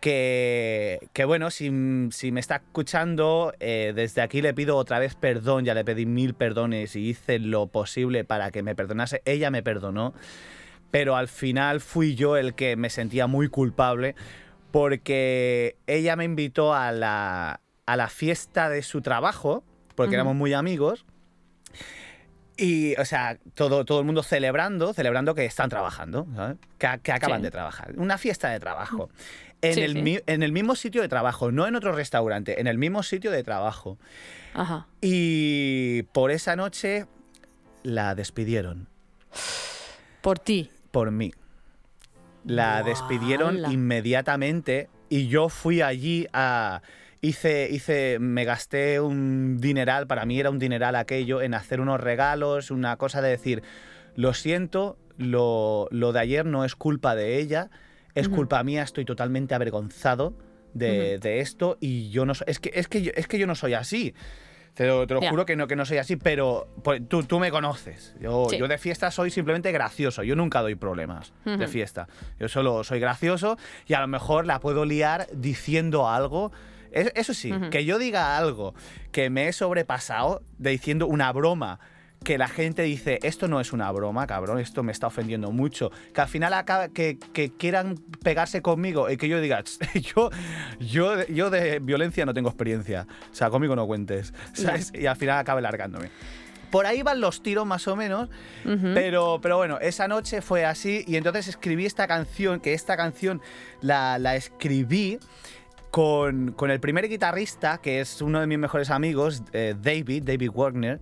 que, 0.00 0.98
que 1.12 1.24
bueno, 1.24 1.50
si, 1.50 1.70
si 2.10 2.32
me 2.32 2.40
está 2.40 2.56
escuchando, 2.56 3.54
eh, 3.60 3.92
desde 3.94 4.20
aquí 4.20 4.42
le 4.42 4.52
pido 4.52 4.76
otra 4.76 4.98
vez 4.98 5.14
perdón, 5.14 5.64
ya 5.64 5.74
le 5.74 5.84
pedí 5.84 6.06
mil 6.06 6.34
perdones 6.34 6.96
y 6.96 7.08
hice 7.08 7.38
lo 7.38 7.68
posible 7.68 8.24
para 8.24 8.50
que 8.50 8.62
me 8.62 8.74
perdonase. 8.74 9.22
Ella 9.26 9.50
me 9.50 9.62
perdonó, 9.62 10.12
pero 10.90 11.14
al 11.14 11.28
final 11.28 11.80
fui 11.80 12.16
yo 12.16 12.36
el 12.36 12.54
que 12.54 12.74
me 12.74 12.90
sentía 12.90 13.28
muy 13.28 13.48
culpable 13.48 14.16
porque 14.72 15.76
ella 15.86 16.16
me 16.16 16.24
invitó 16.24 16.74
a 16.74 16.90
la, 16.90 17.60
a 17.86 17.96
la 17.96 18.08
fiesta 18.08 18.68
de 18.70 18.82
su 18.82 19.02
trabajo, 19.02 19.62
porque 19.94 20.14
éramos 20.14 20.34
muy 20.34 20.52
amigos. 20.52 21.04
Y, 22.62 22.94
o 22.96 23.04
sea, 23.06 23.38
todo, 23.54 23.84
todo 23.86 24.00
el 24.00 24.04
mundo 24.06 24.22
celebrando, 24.22 24.92
celebrando 24.92 25.34
que 25.34 25.46
están 25.46 25.70
trabajando, 25.70 26.26
¿sabes? 26.34 26.58
Que, 26.78 26.88
que 27.02 27.12
acaban 27.12 27.38
Sí. 27.40 27.44
de 27.44 27.50
trabajar. 27.50 27.94
Una 27.96 28.18
fiesta 28.18 28.50
de 28.50 28.60
trabajo. 28.60 29.08
En, 29.62 29.74
Sí, 29.74 29.80
el, 29.82 29.92
sí. 30.04 30.20
en 30.26 30.42
el 30.42 30.52
mismo 30.52 30.74
sitio 30.74 31.00
de 31.02 31.08
trabajo, 31.08 31.50
no 31.52 31.66
en 31.66 31.74
otro 31.74 31.92
restaurante, 31.92 32.60
en 32.60 32.66
el 32.66 32.76
mismo 32.78 33.02
sitio 33.02 33.30
de 33.30 33.42
trabajo. 33.42 33.98
Ajá. 34.54 34.86
Y 35.00 36.02
por 36.12 36.30
esa 36.30 36.54
noche 36.56 37.06
la 37.82 38.14
despidieron, 38.14 38.88
Por 40.20 40.38
ti. 40.38 40.70
por 40.90 41.10
mí. 41.10 41.32
La 42.44 42.82
despidieron 42.82 43.70
inmediatamente 43.70 44.88
y 45.08 45.28
yo 45.28 45.48
fui 45.48 45.82
allí 45.82 46.26
a... 46.32 46.82
Hice, 47.22 47.68
hice, 47.70 48.18
me 48.18 48.44
gasté 48.46 48.98
un 48.98 49.58
dineral, 49.58 50.06
para 50.06 50.24
mí 50.24 50.40
era 50.40 50.48
un 50.48 50.58
dineral 50.58 50.96
aquello, 50.96 51.42
en 51.42 51.52
hacer 51.52 51.80
unos 51.80 52.00
regalos, 52.00 52.70
una 52.70 52.96
cosa 52.96 53.20
de 53.20 53.28
decir, 53.28 53.62
lo 54.16 54.32
siento, 54.32 54.96
lo, 55.18 55.86
lo 55.90 56.12
de 56.12 56.20
ayer 56.20 56.46
no 56.46 56.64
es 56.64 56.74
culpa 56.74 57.14
de 57.14 57.38
ella, 57.38 57.68
es 58.14 58.28
Ujú. 58.28 58.36
culpa 58.36 58.62
mía, 58.64 58.82
estoy 58.82 59.04
totalmente 59.04 59.54
avergonzado 59.54 60.32
de, 60.72 61.16
Ujú. 61.16 61.20
de 61.22 61.40
esto 61.40 61.76
y 61.78 62.08
yo 62.08 62.24
no 62.24 62.32
es 62.46 62.58
que 62.58 62.70
es 62.72 62.88
que 62.88 63.02
yo, 63.02 63.12
es 63.14 63.28
que 63.28 63.38
yo 63.38 63.46
no 63.46 63.54
soy 63.54 63.74
así. 63.74 64.14
Te 64.72 64.86
lo, 64.86 65.04
te 65.06 65.14
lo 65.14 65.20
juro 65.20 65.44
que 65.44 65.56
no, 65.56 65.66
que 65.66 65.74
no 65.76 65.84
soy 65.84 65.98
así, 65.98 66.16
pero 66.16 66.68
pues, 66.84 67.02
tú, 67.06 67.24
tú 67.24 67.38
me 67.40 67.50
conoces. 67.50 68.14
Yo, 68.20 68.46
Sí. 68.48 68.56
yo 68.56 68.66
de 68.68 68.78
fiesta 68.78 69.10
soy 69.10 69.30
simplemente 69.30 69.72
gracioso. 69.72 70.22
Yo 70.22 70.36
nunca 70.36 70.62
doy 70.62 70.76
problemas 70.76 71.34
de 71.44 71.56
Ujú. 71.56 71.66
fiesta. 71.66 72.06
Yo 72.38 72.48
solo 72.48 72.82
soy 72.84 73.00
gracioso 73.00 73.58
y 73.86 73.94
a 73.94 74.00
lo 74.00 74.06
mejor 74.06 74.46
la 74.46 74.60
puedo 74.60 74.84
liar 74.86 75.26
diciendo 75.34 76.08
algo. 76.08 76.52
Es- 76.92 77.12
Eso 77.14 77.34
sí, 77.34 77.52
que 77.70 77.84
yo 77.84 77.98
diga 77.98 78.36
algo 78.38 78.74
que 79.12 79.30
me 79.30 79.48
he 79.48 79.52
sobrepasado 79.52 80.42
de 80.58 80.70
diciendo 80.70 81.06
una 81.06 81.32
broma 81.32 81.80
que 82.24 82.36
la 82.36 82.48
gente 82.48 82.82
dice, 82.82 83.18
esto 83.22 83.48
no 83.48 83.60
es 83.62 83.72
una 83.72 83.90
broma, 83.92 84.26
cabrón, 84.26 84.58
esto 84.58 84.82
me 84.82 84.92
está 84.92 85.06
ofendiendo 85.06 85.52
mucho. 85.52 85.90
Que 86.12 86.20
al 86.20 86.28
final 86.28 86.52
acaba, 86.52 86.88
que, 86.88 87.18
que 87.32 87.50
quieran 87.50 87.94
pegarse 88.22 88.60
conmigo 88.60 89.08
y 89.08 89.16
que 89.16 89.26
yo 89.26 89.40
diga, 89.40 89.62
"Ch, 89.62 89.78
yo, 90.14 90.28
yo, 90.78 91.26
yo 91.28 91.48
de 91.48 91.78
violencia 91.78 92.26
no 92.26 92.34
tengo 92.34 92.50
experiencia. 92.50 93.06
O 93.32 93.34
sea, 93.34 93.48
conmigo 93.48 93.74
no 93.74 93.86
cuentes. 93.86 94.34
¿sabes? 94.52 94.92
Y 94.94 95.06
al 95.06 95.16
final 95.16 95.38
acabe 95.38 95.62
largándome. 95.62 96.10
Por 96.70 96.84
ahí 96.86 97.02
van 97.02 97.20
los 97.22 97.42
tiros 97.42 97.66
más 97.66 97.88
o 97.88 97.96
menos, 97.96 98.28
pero, 98.94 99.40
pero 99.42 99.56
bueno, 99.56 99.78
esa 99.80 100.06
noche 100.06 100.40
fue 100.42 100.64
así 100.66 101.02
y 101.08 101.16
entonces 101.16 101.48
escribí 101.48 101.84
esta 101.86 102.06
canción, 102.06 102.60
que 102.60 102.74
esta 102.74 102.96
canción 102.98 103.40
la, 103.80 104.18
la 104.20 104.36
escribí 104.36 105.18
con, 105.90 106.52
con 106.52 106.70
el 106.70 106.80
primer 106.80 107.08
guitarrista, 107.08 107.78
que 107.78 108.00
es 108.00 108.22
uno 108.22 108.40
de 108.40 108.46
mis 108.46 108.58
mejores 108.58 108.90
amigos, 108.90 109.42
eh, 109.52 109.74
David, 109.80 110.22
David 110.24 110.50
Wagner, 110.54 111.00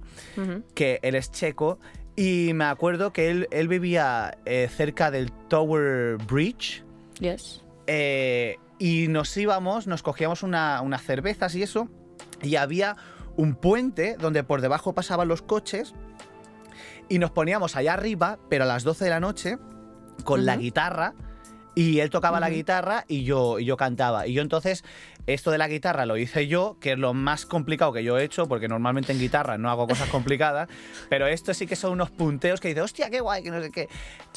que 0.75 0.99
él 1.03 1.15
es 1.15 1.31
checo. 1.31 1.79
Y 2.17 2.53
me 2.55 2.65
acuerdo 2.65 3.13
que 3.13 3.31
él, 3.31 3.49
él 3.51 3.69
vivía 3.69 4.39
eh, 4.45 4.69
cerca 4.75 5.11
del 5.11 5.31
Tower 5.49 6.17
Bridge. 6.27 6.83
Yes. 7.21 7.63
eh, 7.87 8.57
y 8.81 9.09
nos 9.09 9.37
íbamos, 9.37 9.89
nos 9.89 10.03
cogíamos 10.05 10.45
una- 10.45 10.81
unas 10.83 11.03
cervezas 11.03 11.53
y 11.57 11.63
eso. 11.65 11.89
Y 12.43 12.55
había 12.55 12.97
un 13.37 13.57
puente 13.57 14.17
donde 14.21 14.45
por 14.45 14.61
debajo 14.61 14.95
pasaban 14.95 15.27
los 15.27 15.43
coches. 15.43 15.95
Y 17.09 17.19
nos 17.19 17.31
poníamos 17.33 17.75
allá 17.75 17.95
arriba, 17.95 18.39
pero 18.49 18.65
a 18.65 18.67
las 18.69 18.85
12 18.85 19.05
de 19.07 19.11
la 19.11 19.19
noche, 19.21 19.59
con 20.25 20.45
la 20.47 20.57
guitarra. 20.57 21.15
Y 21.81 22.01
él 22.01 22.11
tocaba 22.11 22.41
la 22.41 22.47
Ujú. 22.49 22.57
guitarra 22.57 23.05
y 23.07 23.23
yo, 23.23 23.61
y 23.61 23.65
yo 23.65 23.77
cantaba. 23.77 24.27
Y 24.27 24.33
yo 24.33 24.43
entonces, 24.43 24.83
esto 25.29 25.53
de 25.53 25.59
la 25.59 25.69
guitarra 25.69 26.07
lo 26.07 26.17
hice 26.17 26.49
yo, 26.49 26.77
que 26.81 26.93
es 26.93 26.99
lo 26.99 27.15
más 27.15 27.47
complicado 27.47 27.93
que 27.93 28.03
yo 28.03 28.19
he 28.19 28.25
hecho, 28.25 28.49
porque 28.49 28.67
normalmente 28.67 29.13
en 29.13 29.21
guitarra 29.21 29.59
no 29.59 29.71
hago 29.71 29.87
cosas 29.87 30.09
complicadas. 30.09 30.69
pero 31.09 31.29
esto 31.29 31.55
sí 31.55 31.69
que 31.69 31.77
son 31.77 31.93
unos 31.93 32.11
punteos 32.11 32.59
que 32.59 32.67
dices, 32.69 32.83
hostia, 32.83 33.11
qué 33.11 33.21
guay, 33.21 33.45
que 33.45 33.51
no 33.53 33.63
sé 33.63 33.71
qué. 33.71 33.89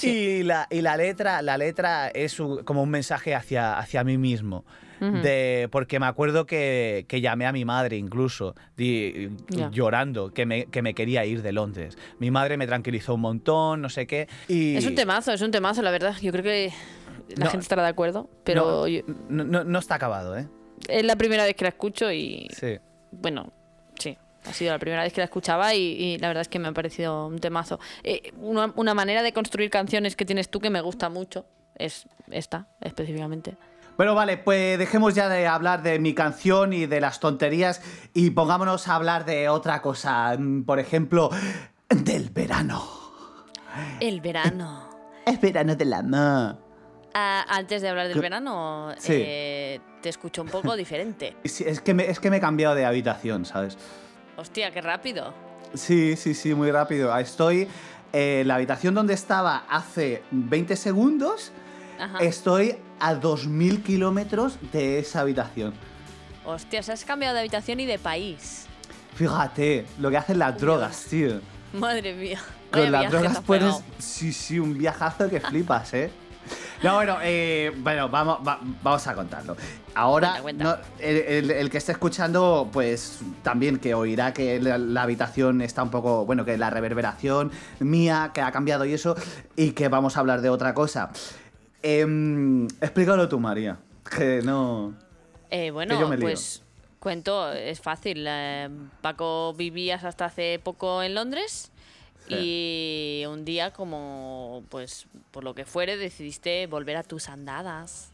Y, 0.04 0.44
la, 0.44 0.68
y 0.70 0.82
la 0.82 0.96
letra, 0.98 1.42
la 1.42 1.58
letra 1.58 2.10
es 2.10 2.40
un- 2.40 2.64
como 2.64 2.84
un 2.84 2.90
mensaje 2.92 3.34
hacia, 3.34 3.80
hacia 3.80 4.04
mí 4.04 4.20
mismo. 4.20 4.64
De, 5.02 5.68
porque 5.72 6.00
me 6.00 6.06
acuerdo 6.06 6.46
que, 6.46 7.06
que 7.08 7.22
llamé 7.22 7.48
a 7.48 7.52
mi 7.52 7.66
madre 7.66 7.98
incluso, 7.98 8.54
di- 8.78 9.30
Ya. 9.50 9.72
llorando, 9.72 10.32
que 10.32 10.46
me, 10.46 10.66
que 10.68 10.84
me 10.84 10.94
quería 10.94 11.26
ir 11.26 11.42
de 11.42 11.52
Londres. 11.54 11.98
Mi 12.20 12.30
madre 12.30 12.56
me 12.56 12.68
tranquilizó 12.68 13.16
un 13.16 13.22
montón, 13.22 13.82
no 13.82 13.90
sé 13.90 14.06
qué. 14.06 14.28
Y 14.48 14.76
Es 14.78 14.86
un 14.86 14.94
temazo, 14.94 15.32
es 15.34 15.42
un 15.42 15.50
temazo, 15.50 15.82
la 15.82 15.90
verdad. 15.90 16.16
Yo 16.22 16.32
creo 16.32 16.44
que 16.44 16.72
la 17.38 17.46
No. 17.46 17.52
gente 17.52 17.64
estará 17.64 17.84
de 17.84 17.90
acuerdo, 17.90 18.30
pero 18.44 18.66
no, 18.82 18.88
yo- 18.88 19.02
no, 19.30 19.44
no- 19.44 19.64
no 19.64 19.80
está 19.80 19.96
acabado, 19.96 20.38
¿eh? 20.38 20.48
es 20.88 21.06
la 21.06 21.16
primera 21.16 21.44
vez 21.46 21.56
que 21.56 21.64
la 21.64 21.70
escucho 21.70 22.12
y, 22.12 22.48
Sí. 22.58 22.80
bueno, 23.12 23.52
sí, 24.00 24.18
ha 24.46 24.54
sido 24.54 24.72
la 24.72 24.80
primera 24.80 25.04
vez 25.04 25.14
que 25.14 25.22
la 25.22 25.26
escuchaba 25.26 25.74
y, 25.76 25.80
y 25.82 26.18
la 26.18 26.28
verdad 26.28 26.42
es 26.42 26.48
que 26.48 26.58
me 26.60 26.68
ha 26.70 26.72
parecido 26.74 27.28
un 27.28 27.40
temazo. 27.40 27.80
Eh, 28.04 28.32
una, 28.38 28.74
una 28.76 28.94
manera 28.94 29.22
de 29.22 29.32
construir 29.32 29.70
canciones 29.70 30.16
que 30.16 30.26
tienes 30.26 30.50
tú 30.50 30.60
que 30.60 30.70
me 30.72 30.82
gusta 30.82 31.10
mucho 31.10 31.46
es 31.76 32.08
esta, 32.32 32.68
específicamente. 32.82 33.56
Bueno, 33.98 34.16
vale, 34.16 34.38
pues 34.38 34.80
dejemos 34.80 35.14
ya 35.14 35.30
de 35.30 35.46
hablar 35.46 35.84
de 35.84 36.00
mi 36.00 36.16
canción 36.16 36.74
y 36.74 36.88
de 36.88 37.00
las 37.02 37.20
tonterías 37.20 37.82
y 38.16 38.32
pongámonos 38.32 38.88
a 38.88 38.96
hablar 38.96 39.26
de 39.26 39.50
otra 39.50 39.82
cosa. 39.84 40.36
Mm, 40.38 40.64
Por 40.64 40.80
ejemplo, 40.80 41.30
del 41.90 42.30
verano. 42.32 42.84
El 44.00 44.20
verano. 44.22 44.90
Es 45.26 45.40
verano 45.40 45.76
del 45.76 45.94
amor. 45.94 46.58
Ah, 47.14 47.46
antes 47.50 47.82
de 47.82 47.90
hablar 47.90 48.08
del 48.08 48.22
verano, 48.22 48.94
Sí. 48.98 49.14
eh, 49.16 49.80
te 50.02 50.10
escucho 50.10 50.42
un 50.42 50.48
poco 50.50 50.76
diferente. 50.76 51.36
Sí, 51.46 51.64
es, 51.68 51.82
que 51.82 51.94
me, 51.94 52.10
es 52.10 52.20
que 52.20 52.30
me 52.30 52.38
he 52.38 52.40
cambiado 52.40 52.76
de 52.76 52.86
habitación, 52.86 53.46
¿sabes? 53.46 53.78
Hostia, 54.38 54.72
qué 54.72 54.82
rápido. 54.82 55.34
Sí, 55.74 56.16
sí, 56.16 56.34
sí, 56.34 56.54
muy 56.54 56.72
rápido. 56.72 57.16
Estoy 57.18 57.68
en 58.14 58.48
la 58.48 58.56
habitación 58.56 58.94
donde 58.94 59.14
estaba 59.14 59.64
hace 59.70 60.24
20 60.32 60.76
segundos. 60.76 61.52
Ajá. 62.00 62.20
Estoy 62.20 62.78
a 63.00 63.14
2.000 63.14 63.84
kilómetros 63.84 64.58
de 64.72 65.00
esa 65.00 65.22
habitación. 65.22 65.74
Hostia, 66.46 66.82
se 66.82 66.92
has 66.92 67.06
cambiado 67.06 67.36
de 67.36 67.42
habitación 67.42 67.80
y 67.80 67.86
de 67.86 68.00
país. 68.00 68.66
Fíjate, 69.16 69.86
lo 70.00 70.10
que 70.10 70.18
hacen 70.18 70.40
las 70.40 70.58
drogas, 70.58 71.06
tío. 71.10 71.40
Madre 71.74 72.14
mía. 72.14 72.40
Con 72.72 72.92
las 72.92 73.12
drogas 73.12 73.40
puedes. 73.42 73.76
Sí, 74.00 74.34
sí, 74.34 74.60
un 74.60 74.78
viajazo 74.78 75.30
que 75.30 75.40
flipas, 75.42 75.94
¿eh? 75.94 76.12
No, 76.84 76.96
bueno, 76.96 77.18
eh, 77.22 77.72
bueno, 77.78 78.10
vamos, 78.10 78.40
va- 78.48 78.60
vamos 78.82 79.06
a 79.08 79.14
contarlo. 79.14 79.56
Ahora, 79.94 80.40
Cuenta, 80.42 80.42
cuenta. 80.42 80.64
no, 81.00 81.06
el, 81.06 81.18
el- 81.18 81.52
el 81.52 81.70
que 81.70 81.78
esté 81.78 81.92
escuchando, 81.92 82.70
pues 82.74 83.20
también 83.44 83.78
que 83.78 83.94
oirá 83.94 84.34
que 84.34 84.60
la, 84.60 84.78
la 84.78 85.04
habitación 85.04 85.62
está 85.62 85.84
un 85.84 85.92
poco, 85.92 86.26
bueno, 86.26 86.44
que 86.46 86.58
la 86.58 86.70
reverberación 86.70 87.52
mía, 87.80 88.32
que 88.34 88.42
ha 88.42 88.52
cambiado 88.52 88.86
y 88.86 88.94
eso, 88.94 89.16
y 89.56 89.72
que 89.72 89.90
vamos 89.90 90.18
a 90.18 90.22
hablar 90.22 90.42
de 90.42 90.50
otra 90.50 90.74
cosa. 90.74 91.12
Em, 91.84 92.68
explícalo 92.80 93.28
tú, 93.28 93.40
María, 93.40 93.78
que 94.16 94.42
no... 94.44 94.94
Eh, 95.50 95.72
bueno, 95.72 96.00
yo 96.00 96.08
me 96.08 96.16
lío. 96.18 96.26
pues 96.26 96.64
cuento, 97.00 97.52
es 97.52 97.82
fácil. 97.82 98.26
eh, 98.28 98.70
Paco 99.02 99.54
vivías 99.54 100.04
hasta 100.04 100.26
hace 100.26 100.60
poco 100.64 101.02
en 101.04 101.16
Londres 101.16 101.71
y 102.40 103.24
un 103.28 103.46
día 103.46 103.72
como, 103.72 104.64
pues, 104.70 105.08
por 105.32 105.44
lo 105.44 105.54
que 105.56 105.66
fuere, 105.66 105.98
decidiste 105.98 106.68
volver 106.68 106.98
a 106.98 107.04
tus 107.04 107.30
andadas 107.30 108.12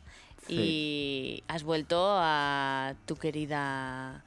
y 0.48 1.44
has 1.48 1.64
vuelto 1.64 2.06
a 2.18 2.96
tu 3.06 3.16
querida... 3.18 4.24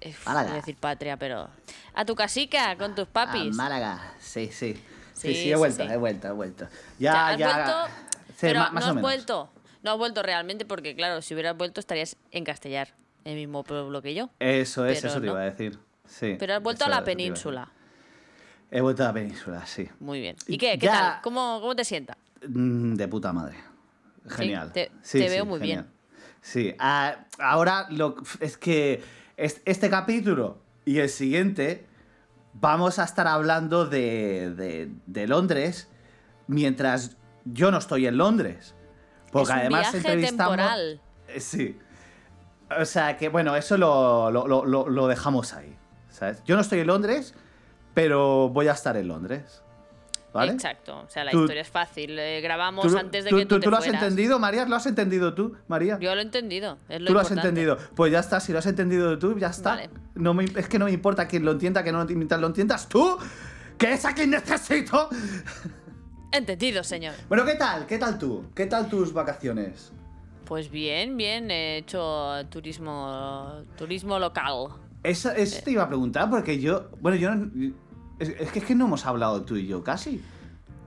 eh, 0.00 0.14
Málaga. 0.26 0.46
iba 0.48 0.52
a 0.54 0.56
decir 0.56 0.76
patria, 0.76 1.16
pero... 1.16 1.48
A 1.94 2.04
tu 2.04 2.14
casica 2.14 2.76
con 2.76 2.94
tus 2.94 3.06
papis. 3.06 3.52
A 3.52 3.56
Málaga, 3.56 4.14
sí, 4.18 4.48
sí. 4.52 4.74
Sí, 5.14 5.34
sí, 5.34 5.52
he 5.52 5.56
vuelto, 5.56 5.82
he 5.84 5.96
vuelto, 5.96 6.28
he 6.28 6.32
vuelto. 6.32 6.66
Ya, 6.98 7.28
has 7.28 7.38
ya. 7.38 7.54
vuelto, 7.54 7.94
pero 8.40 8.60
más 8.72 8.72
no 8.72 8.86
has 8.86 9.00
vuelto. 9.00 9.50
No 9.82 9.92
has 9.92 9.98
vuelto 9.98 10.22
realmente 10.22 10.64
porque, 10.64 10.96
claro, 10.96 11.22
si 11.22 11.34
hubieras 11.34 11.56
vuelto 11.56 11.78
estarías 11.80 12.16
en 12.32 12.44
Castellar, 12.44 12.94
el 13.24 13.36
mismo 13.36 13.62
pueblo 13.62 14.02
que 14.02 14.14
yo. 14.14 14.30
Eso 14.40 14.84
es, 14.86 14.98
Pero 14.98 15.08
eso 15.12 15.20
te 15.20 15.26
no. 15.26 15.32
iba 15.32 15.42
a 15.42 15.44
decir. 15.44 15.78
Sí. 16.06 16.36
Pero 16.38 16.54
has 16.54 16.62
vuelto 16.62 16.84
a 16.84 16.88
la 16.88 17.04
península. 17.04 17.70
He 18.74 18.80
vuelto 18.80 19.02
a 19.04 19.08
la 19.08 19.12
península, 19.12 19.66
sí. 19.66 19.86
Muy 20.00 20.20
bien. 20.20 20.34
Y 20.48 20.54
¿Y 20.54 20.58
qué? 20.58 20.78
¿Qué 20.78 20.86
ya- 20.86 20.92
tal? 20.92 21.20
¿Cómo, 21.22 21.58
¿Cómo 21.60 21.76
te 21.76 21.84
sienta? 21.84 22.16
Mm, 22.48 22.94
De 22.94 23.06
puta 23.06 23.32
madre. 23.32 23.56
Genial. 24.28 24.72
te- 24.72 24.90
Sí, 25.02 25.18
te 25.18 25.28
sí, 25.28 25.34
veo 25.34 25.44
muy 25.44 25.58
genial. 25.60 25.82
bien. 25.82 25.92
Sí. 26.40 26.74
ah, 26.78 27.16
ahora 27.38 27.86
lo, 27.90 28.16
es 28.40 28.56
que 28.56 29.02
es- 29.36 29.60
este 29.64 29.88
capítulo 29.90 30.58
y 30.84 30.98
el 30.98 31.08
siguiente 31.08 31.86
vamos 32.54 32.98
a 32.98 33.04
estar 33.04 33.26
hablando 33.28 33.86
de, 33.86 34.52
de- 34.54 34.90
de 35.06 35.26
Londres 35.28 35.88
mientras 36.48 37.16
yo 37.44 37.70
no 37.70 37.78
estoy 37.78 38.06
en 38.06 38.16
Londres. 38.16 38.74
Porque 39.30 39.44
es 39.44 39.50
un 39.50 39.58
además 39.60 39.80
viaje 39.82 39.96
entrevistamos. 39.98 40.56
temporal. 40.56 41.00
Eh, 41.28 41.40
Sí. 41.40 41.78
O 42.80 42.84
sea 42.86 43.18
que, 43.18 43.28
bueno, 43.28 43.54
eso 43.54 43.76
lo, 43.76 44.30
lo- 44.30 44.46
lo- 44.48 44.64
lo- 44.64 44.88
lo 44.88 45.06
dejamos 45.06 45.52
ahí. 45.52 45.76
¿sabes? 46.08 46.42
Yo 46.44 46.54
no 46.56 46.62
estoy 46.62 46.80
en 46.80 46.86
Londres, 46.86 47.34
pero 47.94 48.48
voy 48.48 48.68
a 48.68 48.72
estar 48.72 48.96
en 48.96 49.08
Londres. 49.08 49.62
¿Vale? 50.32 50.52
Exacto. 50.52 51.00
O 51.00 51.08
sea, 51.10 51.24
la 51.24 51.30
Tú- 51.30 51.40
historia 51.42 51.60
es 51.60 51.68
fácil. 51.68 52.18
Eh, 52.18 52.40
grabamos 52.40 52.86
¿Tú, 52.90 52.96
antes 52.96 53.24
de 53.24 53.28
tú- 53.30 53.36
que 53.36 53.44
tú, 53.44 53.56
te 53.60 53.64
tú 53.66 53.70
lo 53.70 53.76
has 53.76 53.84
fueras. 53.84 54.02
entendido, 54.02 54.38
María? 54.38 54.64
¿Lo 54.64 54.76
has 54.76 54.86
entendido 54.86 55.34
tú, 55.34 55.54
María? 55.68 55.98
Yo 56.00 56.14
lo 56.14 56.22
he 56.22 56.24
entendido. 56.24 56.78
Es 56.88 57.02
lo 57.02 57.08
tú 57.08 57.12
lo 57.12 57.20
has 57.20 57.30
entendido. 57.30 57.76
Pues 57.94 58.10
ya 58.12 58.20
está, 58.20 58.40
si 58.40 58.50
lo 58.50 58.58
has 58.60 58.64
entendido 58.66 59.18
tú, 59.18 59.38
ya 59.38 59.48
está. 59.48 59.70
Vale. 59.76 59.90
No 60.14 60.32
me- 60.32 60.44
es 60.56 60.68
que 60.70 60.78
no 60.78 60.86
me 60.86 60.92
importa 60.92 61.28
quién 61.28 61.44
lo 61.44 61.50
entienda, 61.52 61.84
que 61.84 61.92
no 61.92 61.98
lo 61.98 62.06
mientras 62.06 62.40
lo 62.40 62.46
entiendas 62.46 62.88
tú, 62.88 63.18
que 63.76 63.92
es 63.92 64.06
a 64.06 64.14
quien 64.14 64.30
necesito. 64.30 65.10
Entendido, 66.32 66.82
señor. 66.82 67.14
Bueno, 67.28 67.44
¿qué 67.44 67.56
tal? 67.56 67.84
¿Qué 67.86 67.98
tal 67.98 68.18
tú? 68.18 68.46
¿Qué 68.54 68.64
tal 68.64 68.88
tus 68.88 69.12
vacaciones? 69.12 69.92
Pues 70.46 70.70
bien, 70.70 71.18
bien. 71.18 71.50
He 71.50 71.76
hecho 71.76 72.32
turismo, 72.48 73.64
turismo 73.76 74.18
local. 74.18 74.68
Eso, 75.02 75.30
eso 75.32 75.62
te 75.64 75.72
iba 75.72 75.82
a 75.82 75.88
preguntar 75.88 76.30
porque 76.30 76.60
yo, 76.60 76.90
bueno, 77.00 77.16
yo 77.16 77.34
no- 77.34 77.72
es, 78.18 78.28
es 78.38 78.52
que 78.52 78.60
es 78.60 78.64
que 78.64 78.74
no 78.74 78.86
hemos 78.86 79.04
hablado 79.06 79.42
tú 79.42 79.56
y 79.56 79.66
yo 79.66 79.82
casi. 79.82 80.22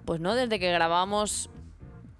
Pues 0.06 0.20
no, 0.22 0.36
desde 0.36 0.60
que 0.60 0.72
grabamos 0.72 1.50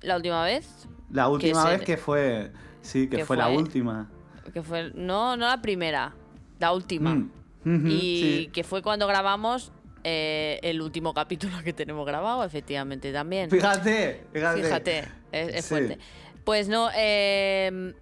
la 0.02 0.18
última 0.18 0.44
vez, 0.44 0.88
La 1.12 1.30
última 1.30 1.64
vez 1.70 1.82
que 1.84 1.98
fue, 1.98 2.52
sí, 2.82 3.08
que 3.08 3.18
que 3.18 3.26
fue, 3.26 3.38
la 3.38 3.48
última. 3.50 4.10
que 4.54 4.62
fue, 4.62 4.92
no, 4.94 5.38
no 5.38 5.48
la 5.48 5.62
primera, 5.62 6.14
la 6.60 6.74
última. 6.74 7.16
Mm, 7.64 7.88
y 7.90 8.20
sí. 8.46 8.50
que 8.54 8.64
fue 8.64 8.82
cuando 8.82 9.08
grabamos 9.08 9.72
eh, 10.04 10.60
el 10.64 10.82
último 10.82 11.14
capítulo 11.14 11.58
que 11.64 11.74
tenemos 11.74 12.06
grabado, 12.06 12.44
efectivamente, 12.44 13.12
también. 13.14 13.50
Fíjate, 13.50 14.26
fíjate. 14.34 14.64
Fíjate, 14.64 15.00
es, 15.32 15.48
es 15.56 15.66
Sí. 15.66 15.70
fuerte. 15.70 15.98
Pues 16.44 16.68
no, 16.68 16.90
eh, 16.96 17.94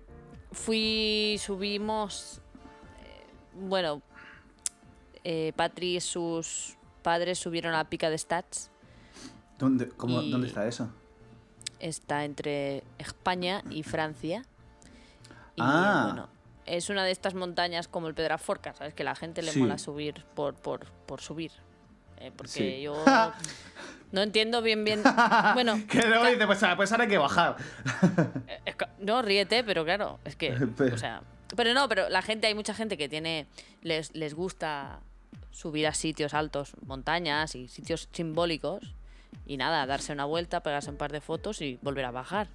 fui, 0.51 1.37
subimos, 1.39 2.41
bueno, 3.55 4.01
eh, 5.23 5.53
Patri 5.55 5.97
y 5.97 6.01
sus 6.01 6.75
padres 7.01 7.39
subieron 7.39 7.73
a 7.75 7.83
Pica 7.89 8.09
de 8.09 8.17
Stats. 8.17 8.69
¿Dónde, 9.59 9.89
cómo- 9.89 10.21
¿Dónde 10.21 10.47
está 10.47 10.67
eso? 10.67 10.89
Está 11.79 12.23
entre 12.25 12.83
España 12.97 13.63
y 13.69 13.83
Francia. 13.83 14.43
Y 15.55 15.61
Ah. 15.61 16.03
bueno, 16.07 16.29
es 16.65 16.89
una 16.89 17.03
de 17.03 17.11
estas 17.11 17.33
montañas 17.35 17.87
como 17.87 18.07
el 18.07 18.13
Pedraforca, 18.13 18.73
¿sabes? 18.73 18.93
Que 18.93 19.03
la 19.03 19.15
gente 19.15 19.41
le 19.41 19.51
Sí. 19.51 19.59
mola 19.59 19.77
subir 19.77 20.23
por, 20.33 20.55
por, 20.55 20.85
por 21.05 21.21
subir. 21.21 21.51
Eh, 22.17 22.31
porque 22.35 22.51
Sí. 22.51 22.81
yo 22.81 23.03
no 24.11 24.21
entiendo 24.21 24.61
bien, 24.61 24.83
bien. 24.83 25.03
Bueno, 25.53 25.79
Que 25.89 26.07
luego 26.07 26.25
dice, 26.25 26.45
pues, 26.45 26.63
ah, 26.63 26.75
pues 26.75 26.91
ahora 26.91 27.03
hay 27.03 27.09
que 27.09 27.17
bajar. 27.17 27.57
Eh, 28.47 28.59
es 28.65 28.75
No, 28.99 29.21
ríete, 29.21 29.63
pero 29.63 29.83
claro, 29.83 30.19
es 30.23 30.35
que, 30.35 30.51
Pero- 30.77 30.95
o 30.95 30.97
sea, 30.97 31.21
pero 31.55 31.73
no, 31.73 31.87
pero 31.89 32.09
la 32.09 32.21
gente, 32.21 32.47
hay 32.47 32.55
mucha 32.55 32.73
gente 32.73 32.97
que 32.97 33.09
tiene, 33.09 33.47
les, 33.81 34.13
les 34.15 34.33
gusta 34.33 34.99
subir 35.51 35.87
a 35.87 35.93
sitios 35.93 36.33
altos, 36.33 36.73
montañas 36.85 37.55
y 37.55 37.67
sitios 37.67 38.09
simbólicos 38.11 38.95
y 39.45 39.57
nada, 39.57 39.85
darse 39.85 40.13
una 40.13 40.25
vuelta, 40.25 40.63
pegarse 40.63 40.89
un 40.89 40.97
par 40.97 41.11
de 41.11 41.21
fotos 41.21 41.61
y 41.61 41.77
volver 41.81 42.05
a 42.05 42.11
bajar. 42.11 42.47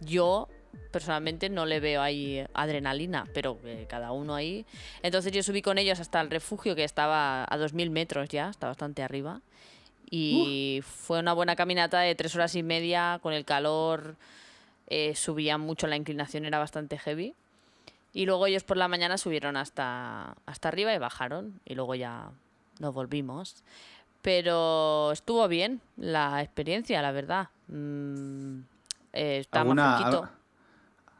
Yo 0.00 0.48
personalmente 0.90 1.48
no 1.48 1.66
le 1.66 1.80
veo 1.80 2.02
ahí 2.02 2.44
adrenalina, 2.54 3.26
pero 3.32 3.58
eh, 3.64 3.86
cada 3.88 4.12
uno 4.12 4.34
ahí. 4.34 4.66
Entonces 5.02 5.32
yo 5.32 5.42
subí 5.42 5.62
con 5.62 5.78
ellos 5.78 6.00
hasta 6.00 6.20
el 6.20 6.30
refugio 6.30 6.74
que 6.74 6.84
estaba 6.84 7.44
a 7.44 7.56
2.000 7.56 7.90
metros 7.90 8.28
ya, 8.28 8.50
está 8.50 8.66
bastante 8.66 9.02
arriba. 9.02 9.40
Y 10.10 10.82
fue 10.84 11.18
una 11.18 11.32
buena 11.32 11.56
caminata 11.56 12.00
de 12.00 12.14
tres 12.14 12.34
horas 12.36 12.54
y 12.54 12.62
media 12.62 13.18
con 13.22 13.32
el 13.32 13.44
calor. 13.44 14.16
eh, 14.86 15.14
subían 15.16 15.60
mucho 15.60 15.86
la 15.86 15.96
inclinación, 15.96 16.44
era 16.44 16.58
bastante 16.58 16.98
heavy. 16.98 17.34
Y 18.14 18.24
luego 18.26 18.46
ellos 18.46 18.64
por 18.64 18.76
la 18.78 18.88
mañana 18.88 19.18
subieron 19.18 19.56
hasta, 19.58 20.36
hasta 20.46 20.68
arriba 20.68 20.94
y 20.94 20.98
bajaron. 20.98 21.60
Y 21.66 21.74
luego 21.74 21.94
ya 21.96 22.30
nos 22.78 22.94
volvimos. 22.94 23.62
Pero 24.22 25.12
estuvo 25.12 25.46
bien 25.48 25.82
la 25.98 26.40
experiencia, 26.40 27.02
la 27.02 27.12
verdad. 27.12 27.48
Mm, 27.68 28.60
eh, 29.12 29.38
estábamos 29.40 29.72
¿Alguna, 29.76 29.96
fresquito. 29.98 30.22
al- 30.24 30.30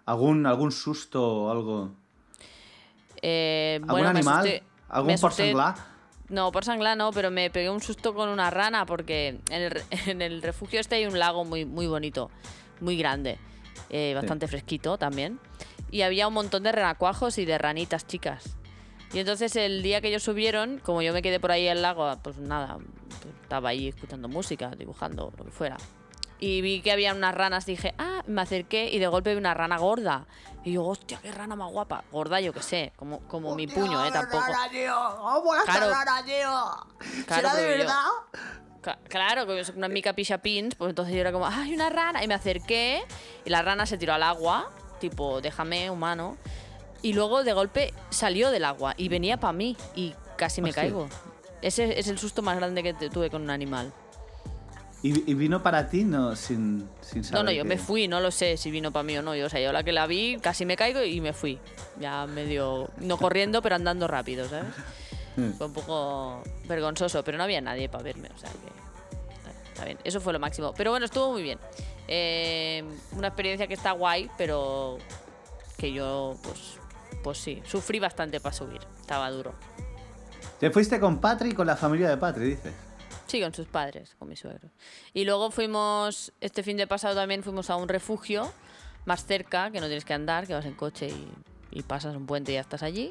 algún, 0.07 0.46
¿Algún 0.46 0.72
susto 0.72 1.22
o 1.44 1.50
algo? 1.50 1.90
Eh, 3.22 3.74
¿Algún 3.83 3.90
bueno, 3.90 4.09
animal? 4.09 4.44
asusté- 4.46 4.62
¿Algún 4.88 5.11
asusté- 5.12 5.20
porcenglar? 5.20 5.74
No, 6.28 6.50
por 6.52 6.64
sangla 6.64 6.96
no, 6.96 7.11
pero 7.12 7.30
me 7.30 7.50
pegué 7.50 7.68
un 7.70 7.80
susto 7.83 8.14
con 8.14 8.28
una 8.28 8.50
rana 8.50 8.87
porque 8.87 9.40
en 9.50 9.62
el, 9.62 9.83
en 10.07 10.22
el 10.22 10.42
refugio 10.42 10.80
este 10.80 10.94
hay 10.96 11.07
un 11.07 11.18
lago 11.18 11.44
muy, 11.44 11.64
muy 11.64 11.87
bonito, 11.87 12.30
muy 12.80 12.96
grande, 12.96 13.38
eh, 13.90 14.12
bastante 14.14 14.48
fresquito 14.48 14.96
también. 14.96 15.38
Y 15.94 16.02
había 16.02 16.26
un 16.26 16.35
montón 16.35 16.64
de 16.64 16.72
renacuajos 16.72 17.38
y 17.38 17.44
de 17.44 17.57
ranitas 17.57 18.04
chicas. 18.04 18.57
Y 19.12 19.20
entonces 19.20 19.54
el 19.54 19.80
día 19.85 20.00
que 20.00 20.09
ellos 20.09 20.24
subieron, 20.24 20.80
como 20.80 21.02
yo 21.02 21.12
me 21.12 21.22
quedé 21.22 21.38
por 21.38 21.52
ahí 21.52 21.68
al 21.68 21.83
lago, 21.83 22.18
pues 22.20 22.37
nada, 22.38 22.78
pues 23.22 23.33
estaba 23.42 23.68
ahí 23.68 23.87
escuchando 23.87 24.26
música, 24.28 24.70
dibujando, 24.76 25.33
lo 25.38 25.44
que 25.44 25.52
fuera. 25.52 25.76
Y 26.40 26.62
vi 26.62 26.80
que 26.83 26.90
había 26.90 27.14
unas 27.14 27.33
ranas, 27.33 27.64
dije, 27.64 27.94
ah, 27.98 28.24
me 28.26 28.42
acerqué 28.42 28.90
y 28.92 28.98
de 28.98 29.07
golpe 29.07 29.30
vi 29.35 29.38
una 29.38 29.54
rana 29.54 29.78
gorda. 29.78 30.26
Y 30.64 30.72
yo, 30.72 30.85
hostia, 30.85 31.20
qué 31.22 31.30
rana 31.30 31.54
más 31.54 31.70
guapa. 31.70 32.02
Gorda, 32.11 32.40
yo 32.40 32.52
qué 32.52 32.61
sé, 32.61 32.92
como, 32.96 33.20
como 33.28 33.54
mi 33.54 33.68
puño, 33.68 34.04
¿eh? 34.04 34.11
Tampoco. 34.11 34.42
Claro. 35.64 35.87
Claro, 37.24 37.48
pero 37.54 37.70
yo- 37.85 37.88
Ca- 38.80 38.98
Claro, 39.09 39.46
que 39.46 39.61
es 39.61 39.68
una 39.68 39.87
mica 39.88 40.12
picha 40.12 40.38
pins, 40.38 40.74
pues 40.74 40.90
entonces 40.90 41.14
yo 41.14 41.20
era 41.20 41.30
como, 41.30 41.46
¡ay, 41.46 41.72
una 41.72 41.88
rana! 41.88 42.24
Y 42.24 42.26
me 42.26 42.35
acerqué 42.35 43.04
y 43.44 43.50
la 43.50 43.62
rana 43.62 43.87
se 43.87 43.96
tiró 43.96 44.12
al 44.12 44.22
agua, 44.24 44.70
tipo, 45.10 45.40
déjame, 45.40 45.90
humano. 45.90 46.36
Y 47.02 47.12
luego 47.12 47.44
de 47.44 47.52
golpe 47.52 47.92
salió 48.10 48.50
del 48.50 48.64
agua 48.64 48.94
y 48.96 49.08
venía 49.08 49.38
para 49.38 49.52
mí 49.52 49.76
y 49.94 50.14
casi 50.36 50.62
me 50.62 50.70
Hostia. 50.70 50.84
caigo. 50.84 51.08
Ese 51.60 51.98
es 51.98 52.08
el 52.08 52.18
susto 52.18 52.40
más 52.42 52.56
grande 52.56 52.82
que 52.82 52.94
tuve 53.10 53.28
con 53.30 53.42
un 53.42 53.50
animal. 53.50 53.92
¿Y, 55.02 55.30
y 55.30 55.34
vino 55.34 55.62
para 55.62 55.90
ti 55.90 56.02
no, 56.04 56.34
sin, 56.34 56.88
sin 57.02 57.22
saber 57.24 57.38
No, 57.38 57.42
no, 57.44 57.52
yo 57.52 57.62
que- 57.64 57.68
me 57.68 57.76
fui, 57.78 58.08
no 58.08 58.20
lo 58.20 58.30
sé 58.30 58.56
si 58.56 58.70
vino 58.70 58.90
para 58.90 59.02
mí 59.02 59.16
o 59.18 59.22
no. 59.22 59.34
Yo, 59.34 59.46
o 59.46 59.48
sea, 59.50 59.60
yo 59.60 59.70
la 59.70 59.82
que 59.82 59.92
la 59.92 60.06
vi, 60.06 60.38
casi 60.40 60.64
me 60.64 60.76
caigo 60.76 61.02
y 61.02 61.20
me 61.20 61.34
fui. 61.34 61.58
Ya 62.00 62.26
medio, 62.26 62.88
no 62.96 63.18
corriendo, 63.18 63.60
pero 63.60 63.74
andando 63.76 64.06
rápido, 64.08 64.48
¿sabes? 64.48 64.64
Mm. 65.36 65.50
Fue 65.54 65.66
un 65.66 65.72
poco 65.72 66.42
vergonzoso, 66.68 67.24
pero 67.24 67.36
no 67.36 67.42
había 67.42 67.60
nadie 67.60 67.88
para 67.88 68.04
verme, 68.04 68.28
o 68.32 68.38
sea 68.38 68.48
que 68.50 68.84
está- 69.74 69.84
bien. 69.84 69.98
Eso 70.04 70.20
fue 70.20 70.32
lo 70.32 70.38
máximo. 70.38 70.72
Pero 70.76 70.90
bueno, 70.90 71.04
estuvo 71.06 71.32
muy 71.32 71.42
bien. 71.42 71.58
Eh, 72.08 72.84
una 73.12 73.28
experiencia 73.28 73.66
que 73.66 73.74
está 73.74 73.92
guay, 73.92 74.30
pero 74.38 74.98
que 75.76 75.92
yo, 75.92 76.37
pues, 76.42 76.78
pues 77.22 77.38
sí, 77.38 77.62
sufrí 77.66 77.98
bastante 77.98 78.40
para 78.40 78.54
subir. 78.54 78.80
Estaba 79.00 79.30
duro. 79.30 79.54
Te 80.60 80.70
fuiste 80.70 80.98
con 81.00 81.20
Patri 81.20 81.50
y 81.50 81.52
con 81.52 81.66
la 81.66 81.76
familia 81.76 82.08
de 82.08 82.16
Patri, 82.16 82.46
dices. 82.50 82.72
Sí, 83.26 83.40
con 83.40 83.52
sus 83.52 83.66
padres, 83.66 84.14
con 84.18 84.28
mis 84.28 84.38
suegros. 84.38 84.70
Y 85.12 85.24
luego 85.24 85.50
fuimos, 85.50 86.32
este 86.40 86.62
fin 86.62 86.76
de 86.76 86.87
pasado 86.87 87.14
también 87.14 87.42
fuimos 87.42 87.68
a 87.70 87.76
un 87.76 87.88
refugio 87.88 88.50
más 89.06 89.26
cerca, 89.26 89.70
que 89.70 89.80
no 89.80 89.87
tienes 89.87 90.04
que 90.04 90.14
andar, 90.14 90.46
que 90.46 90.54
vas 90.54 90.64
en 90.66 90.74
coche 90.74 91.08
y, 91.08 91.78
y 91.78 91.82
pasas 91.82 92.14
un 92.16 92.26
puente 92.26 92.52
y 92.52 92.54
ya 92.54 92.60
estás 92.60 92.82
allí. 92.82 93.10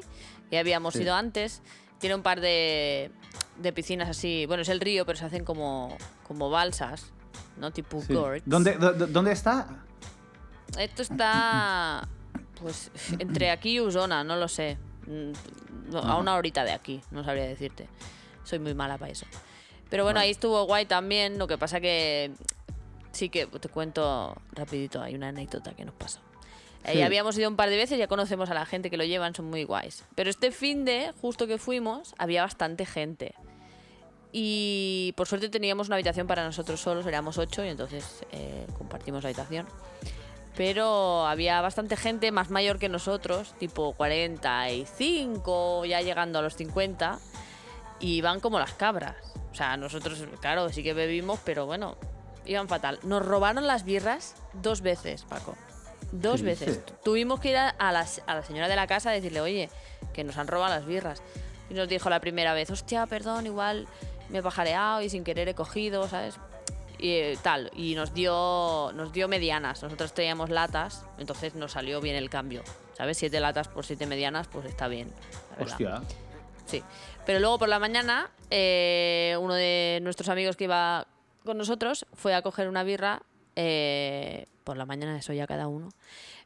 Y 0.50 0.56
habíamos 0.56 0.94
Sí. 0.94 1.02
ido 1.02 1.14
antes. 1.14 1.62
Tiene 1.98 2.14
un 2.14 2.22
par 2.22 2.40
de, 2.40 3.10
de 3.58 3.72
piscinas 3.72 4.08
así, 4.08 4.46
bueno, 4.46 4.62
es 4.62 4.68
el 4.68 4.80
río, 4.80 5.06
pero 5.06 5.18
se 5.18 5.24
hacen 5.24 5.44
como, 5.44 5.96
como 6.26 6.50
balsas, 6.50 7.12
¿no? 7.56 7.70
Tipo 7.70 8.00
Sí. 8.02 8.12
gorgs. 8.14 8.42
¿Dónde, 8.46 8.76
dó- 8.78 8.92
dó- 8.92 9.06
¿Dónde 9.06 9.32
está? 9.32 9.84
Esto 10.78 11.02
está, 11.02 12.08
pues, 12.60 12.90
entre 13.18 13.50
aquí 13.50 13.72
y 13.76 13.80
Usona, 13.80 14.24
no 14.24 14.36
lo 14.36 14.48
sé. 14.48 14.76
Mm, 15.06 15.32
A 15.96 16.16
una 16.16 16.34
horita 16.34 16.64
de 16.64 16.72
aquí, 16.72 17.00
no 17.10 17.22
sabría 17.24 17.44
decirte. 17.44 17.88
Soy 18.42 18.58
muy 18.58 18.74
mala 18.74 18.98
para 18.98 19.12
eso. 19.12 19.26
Pero 19.90 20.02
bueno, 20.02 20.18
ahí 20.18 20.30
estuvo 20.30 20.64
guay 20.66 20.86
también. 20.86 21.38
Lo 21.38 21.46
que 21.46 21.56
pasa 21.58 21.78
que 21.80 22.32
sí 23.12 23.28
que 23.28 23.46
te 23.46 23.68
cuento 23.68 24.34
rapidito. 24.52 25.00
Hay 25.02 25.14
una 25.14 25.28
anécdota 25.28 25.72
que 25.74 25.84
nos 25.84 25.94
pasó. 25.94 26.20
Sí. 26.90 27.02
habíamos 27.02 27.38
ido 27.38 27.48
un 27.48 27.56
par 27.56 27.70
de 27.70 27.76
veces, 27.76 27.98
ya 27.98 28.08
conocemos 28.08 28.50
a 28.50 28.54
la 28.54 28.66
gente 28.66 28.90
que 28.90 28.96
lo 28.96 29.04
llevan, 29.04 29.34
son 29.34 29.46
muy 29.46 29.64
guays. 29.64 30.04
Pero 30.14 30.30
este 30.30 30.50
fin 30.50 30.84
de, 30.84 31.12
justo 31.20 31.46
que 31.46 31.58
fuimos, 31.58 32.14
había 32.18 32.42
bastante 32.42 32.84
gente. 32.86 33.34
Y 34.32 35.14
por 35.16 35.28
suerte 35.28 35.48
teníamos 35.48 35.86
una 35.86 35.96
habitación 35.96 36.26
para 36.26 36.44
nosotros 36.44 36.80
solos, 36.80 37.06
éramos 37.06 37.38
ocho 37.38 37.64
y 37.64 37.68
entonces 37.68 38.24
eh, 38.32 38.66
compartimos 38.76 39.22
la 39.22 39.28
habitación. 39.28 39.66
Pero 40.56 41.26
había 41.26 41.60
bastante 41.60 41.96
gente 41.96 42.32
más 42.32 42.50
mayor 42.50 42.78
que 42.78 42.88
nosotros, 42.88 43.54
tipo 43.58 43.92
45, 43.92 45.84
ya 45.84 46.00
llegando 46.00 46.38
a 46.38 46.42
los 46.42 46.56
50, 46.56 47.18
y 48.00 48.16
iban 48.16 48.40
como 48.40 48.58
las 48.58 48.72
cabras. 48.74 49.16
O 49.52 49.54
sea, 49.54 49.76
nosotros, 49.76 50.24
claro, 50.40 50.68
sí 50.68 50.82
que 50.82 50.94
bebimos, 50.94 51.40
pero 51.44 51.66
bueno, 51.66 51.96
iban 52.44 52.68
fatal. 52.68 52.98
Nos 53.02 53.24
robaron 53.24 53.66
las 53.66 53.84
birras 53.84 54.34
dos 54.52 54.80
veces, 54.80 55.22
Paco. 55.24 55.56
Dos 56.14 56.40
¿Qué 56.40 56.46
veces. 56.46 56.68
dices? 56.68 57.02
Tuvimos 57.02 57.40
que 57.40 57.50
ir 57.50 57.56
a, 57.56 57.68
a 57.70 57.90
la, 57.92 58.06
a 58.26 58.34
la 58.34 58.42
señora 58.42 58.68
de 58.68 58.76
la 58.76 58.86
casa 58.86 59.10
a 59.10 59.12
decirle, 59.12 59.40
oye, 59.40 59.68
que 60.12 60.22
nos 60.22 60.38
han 60.38 60.46
robado 60.46 60.72
las 60.74 60.86
birras. 60.86 61.22
Y 61.68 61.74
nos 61.74 61.88
dijo 61.88 62.08
la 62.08 62.20
primera 62.20 62.54
vez, 62.54 62.70
hostia, 62.70 63.06
perdón, 63.06 63.46
igual 63.46 63.88
me 64.28 64.38
he 64.38 64.42
pajareado 64.42 65.02
y 65.02 65.08
sin 65.10 65.24
querer 65.24 65.48
he 65.48 65.54
cogido, 65.54 66.08
¿sabes? 66.08 66.36
Y 66.98 67.10
eh, 67.10 67.38
tal. 67.42 67.70
Y 67.74 67.94
nos 67.96 68.14
dio, 68.14 68.92
nos 68.94 69.12
dio 69.12 69.26
medianas. 69.28 69.82
Nosotros 69.82 70.14
teníamos 70.14 70.50
latas, 70.50 71.04
entonces 71.18 71.54
nos 71.56 71.72
salió 71.72 72.00
bien 72.00 72.16
el 72.16 72.30
cambio. 72.30 72.62
¿Sabes? 72.96 73.18
Siete 73.18 73.40
latas 73.40 73.66
por 73.66 73.84
siete 73.84 74.06
medianas, 74.06 74.46
pues 74.46 74.66
está 74.66 74.86
bien. 74.86 75.12
la. 75.58 75.64
Hostia. 75.64 76.02
Sí. 76.66 76.82
Pero 77.26 77.40
luego 77.40 77.58
por 77.58 77.68
la 77.68 77.80
mañana, 77.80 78.30
eh, 78.50 79.36
uno 79.40 79.54
de 79.54 79.98
nuestros 80.02 80.28
amigos 80.28 80.56
que 80.56 80.64
iba 80.64 81.06
con 81.44 81.58
nosotros 81.58 82.06
fue 82.14 82.34
a 82.34 82.42
coger 82.42 82.68
una 82.68 82.84
birra. 82.84 83.22
Eh, 83.56 84.46
por 84.64 84.76
la 84.76 84.86
mañana, 84.86 85.16
eso 85.18 85.32
ya 85.32 85.46
cada 85.46 85.68
uno. 85.68 85.90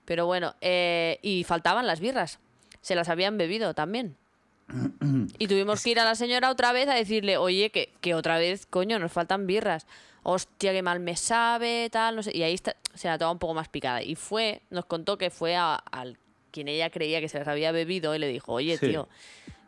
Pero 0.05 0.27
bueno, 0.27 0.55
eh, 0.61 1.19
y 1.23 1.45
faltaban 1.45 1.87
las 1.87 2.01
birras. 2.01 2.39
Se 2.81 2.95
las 2.95 3.09
habían 3.09 3.37
bebido 3.39 3.75
también. 3.75 4.17
Y 5.39 5.49
tuvimos 5.49 5.83
que 5.83 5.91
ir 5.91 6.01
a 6.01 6.05
la 6.05 6.15
señora 6.15 6.51
otra 6.51 6.73
vez 6.73 6.89
a 6.89 6.95
decirle, 6.95 7.39
oye, 7.39 7.71
que, 7.71 7.91
que 8.03 8.15
otra 8.15 8.39
vez, 8.39 8.67
coño, 8.67 8.99
nos 8.99 9.11
faltan 9.13 9.47
birras. 9.47 9.87
Hostia, 10.23 10.73
qué 10.73 10.83
mal 10.83 11.01
me 11.01 11.17
sabe, 11.17 11.89
tal, 11.91 12.17
no 12.17 12.23
sé. 12.23 12.37
Y 12.37 12.43
ahí 12.43 12.53
está- 12.55 12.77
se 12.95 13.09
la 13.09 13.17
toma 13.17 13.33
un 13.33 13.39
poco 13.39 13.55
más 13.55 13.69
picada. 13.69 14.03
Y 14.03 14.15
fue, 14.15 14.61
nos 14.71 14.85
contó 14.85 15.17
que 15.17 15.31
fue 15.31 15.57
a- 15.57 15.75
al 15.77 16.19
quien 16.51 16.69
ella 16.69 16.91
creía 16.91 17.21
que 17.21 17.29
se 17.29 17.39
las 17.39 17.49
había 17.49 17.73
bebido 17.73 18.15
y 18.15 18.19
le 18.19 18.29
dijo, 18.29 18.53
oye, 18.53 18.77
Sí. 18.77 18.89
tío, 18.89 19.09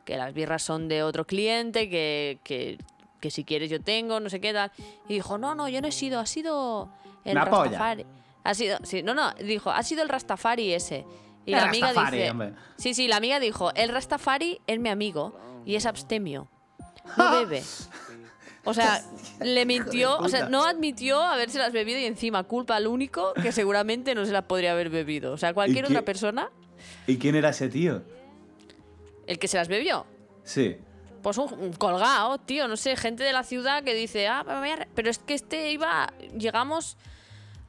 que 0.05 0.17
las 0.17 0.35
birras 0.35 0.63
son 0.63 0.89
de 0.89 1.03
otro 1.03 1.27
cliente, 1.27 1.89
que, 1.89 2.39
que, 2.45 2.77
que 3.21 3.31
si 3.31 3.45
quieres 3.45 3.71
yo 3.71 3.81
tengo, 3.81 4.21
no 4.21 4.29
sé 4.29 4.41
qué 4.41 4.53
tal. 4.53 4.71
Y 5.09 5.15
dijo, 5.15 5.39
no, 5.39 5.55
no, 5.55 5.69
yo 5.69 5.81
no 5.81 5.89
he 5.89 5.93
sido, 5.93 6.21
ha 6.21 6.27
sido 6.27 6.91
el 7.25 7.35
polla. 7.39 7.65
Rastafari. 7.65 8.07
Ha 8.43 8.55
sido, 8.55 8.79
sí, 8.83 9.03
no, 9.03 9.15
no, 9.15 9.33
dijo, 9.35 9.71
ha 9.71 9.83
sido 9.83 10.03
el 10.03 10.09
Rastafari 10.09 10.73
ese. 10.73 11.05
Y 11.47 11.53
El 11.53 11.59
la 11.59 11.65
amiga 11.69 11.87
Rastafari, 11.89 12.17
dice, 12.19 12.31
hombre. 12.31 12.53
sí, 12.77 12.95
sí, 12.95 13.09
la 13.09 13.17
amiga 13.17 13.41
dijo, 13.41 13.73
el 13.75 13.89
Rastafari 13.91 14.61
es 14.67 14.79
mi 14.79 14.89
amigo 14.89 15.39
y 15.65 15.75
es 15.75 15.87
abstemio, 15.87 16.49
no 17.17 17.31
bebe. 17.33 17.63
O 18.65 18.75
sea, 18.75 19.03
le 19.41 19.65
mintió, 19.67 20.19
o 20.19 20.29
sea, 20.29 20.49
no 20.49 20.65
admitió 20.65 21.21
haberse 21.23 21.59
las 21.59 21.73
bebido 21.73 21.99
y 21.99 22.05
encima 22.05 22.43
culpa 22.45 22.77
al 22.77 22.87
único 22.87 23.33
que 23.35 23.53
seguramente 23.53 24.15
no 24.15 24.25
se 24.27 24.33
las 24.33 24.45
podría 24.45 24.73
haber 24.73 24.91
bebido. 24.91 25.33
O 25.33 25.37
sea, 25.39 25.55
cualquier 25.55 25.87
otra 25.87 26.03
persona, 26.03 26.51
¿Y 27.07 27.17
quién 27.19 27.35
era 27.35 27.51
ese 27.51 27.69
tío? 27.69 28.03
el 29.27 29.39
que 29.39 29.49
se 29.49 29.57
las 29.59 29.69
bebió. 29.69 30.07
Sí. 30.45 30.77
Pues 31.23 31.39
un, 31.39 31.73
colgado, 31.75 32.39
tío, 32.39 32.69
no 32.69 32.77
sé, 32.77 32.97
gente 32.97 33.23
de 33.25 33.33
la 33.33 33.43
ciudad 33.43 33.83
que 33.85 33.95
dice, 33.95 34.29
ah, 34.29 34.45
me 34.45 34.59
voy 34.59 34.71
a 34.71 34.77
re-". 34.77 34.89
pero 34.95 35.11
es 35.11 35.19
que 35.19 35.35
este 35.35 35.73
iba, 35.73 36.13
llegamos 36.37 36.97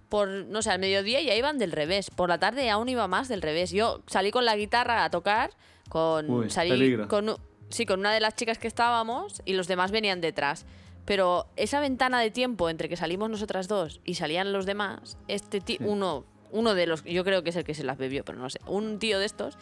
por, 0.10 0.28
no 0.28 0.62
sé, 0.62 0.72
al 0.72 0.80
mediodía 0.80 1.22
y 1.22 1.26
ya 1.26 1.36
iban 1.36 1.58
del 1.58 1.72
revés. 1.72 2.10
Por 2.10 2.30
la 2.30 2.38
tarde 2.38 2.70
aún 2.70 2.90
iba 2.90 3.08
más 3.08 3.30
del 3.30 3.42
revés. 3.42 3.72
Yo 3.72 4.02
salí 4.08 4.32
con 4.32 4.44
la 4.44 4.56
guitarra 4.58 5.06
a 5.06 5.10
tocar, 5.10 5.52
con, 5.90 6.30
Uy, 6.30 6.50
salí 6.50 6.72
peligro. 6.72 7.08
con, 7.08 7.38
sí, 7.70 7.86
con 7.86 8.02
una 8.02 8.14
de 8.14 8.20
las 8.20 8.36
chicas 8.36 8.58
que 8.58 8.68
estábamos 8.68 9.42
y 9.46 9.54
los 9.54 9.68
demás 9.68 9.92
venían 9.92 10.20
detrás. 10.20 10.66
Pero 11.06 11.48
esa 11.56 11.80
ventana 11.80 12.20
de 12.20 12.30
tiempo 12.30 12.70
entre 12.70 12.90
que 12.90 12.98
salimos 12.98 13.30
nosotras 13.30 13.68
dos 13.68 14.02
y 14.06 14.16
salían 14.16 14.54
los 14.54 14.66
demás, 14.66 15.18
este 15.28 15.62
tío, 15.62 15.78
uno, 15.82 16.26
uno 16.52 16.76
de 16.76 16.88
los, 16.88 17.04
yo 17.04 17.24
creo 17.24 17.44
que 17.44 17.50
es 17.50 17.56
el 17.56 17.64
que 17.64 17.74
se 17.74 17.84
las 17.84 17.98
bebió, 17.98 18.24
pero 18.24 18.38
no 18.38 18.50
sé, 18.50 18.60
un 18.68 19.00
tío 19.00 19.18
de 19.18 19.26
estos, 19.26 19.58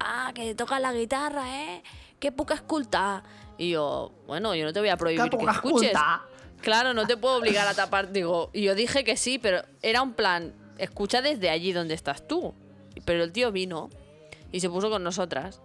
ah, 0.00 0.32
que 0.34 0.54
toca 0.54 0.78
la 0.80 0.92
guitarra, 0.92 1.62
¿eh? 1.64 1.82
Qué 2.18 2.32
poca 2.32 2.54
esculta. 2.54 3.22
Y 3.58 3.70
yo, 3.70 4.12
bueno, 4.26 4.54
yo 4.54 4.64
no 4.64 4.72
te 4.72 4.80
voy 4.80 4.88
a 4.88 4.96
prohibir 4.96 5.22
que 5.24 5.36
poca 5.36 5.52
escuches. 5.52 5.92
Claro, 6.60 6.94
no 6.94 7.06
te 7.06 7.16
puedo 7.16 7.36
obligar 7.38 7.66
a 7.66 7.74
tapar. 7.74 8.12
Digo, 8.12 8.50
y 8.52 8.62
yo 8.62 8.74
dije 8.74 9.02
que 9.04 9.16
sí, 9.16 9.38
pero 9.38 9.62
era 9.82 10.00
un 10.02 10.12
plan, 10.14 10.54
escucha 10.78 11.20
desde 11.20 11.50
allí 11.50 11.72
donde 11.72 11.94
estás 11.94 12.26
tú. 12.26 12.54
Pero 13.04 13.24
el 13.24 13.32
tío 13.32 13.50
vino 13.52 13.90
y 14.52 14.60
se 14.60 14.68
puso 14.70 14.88
con 14.90 15.02
nosotras. 15.02 15.60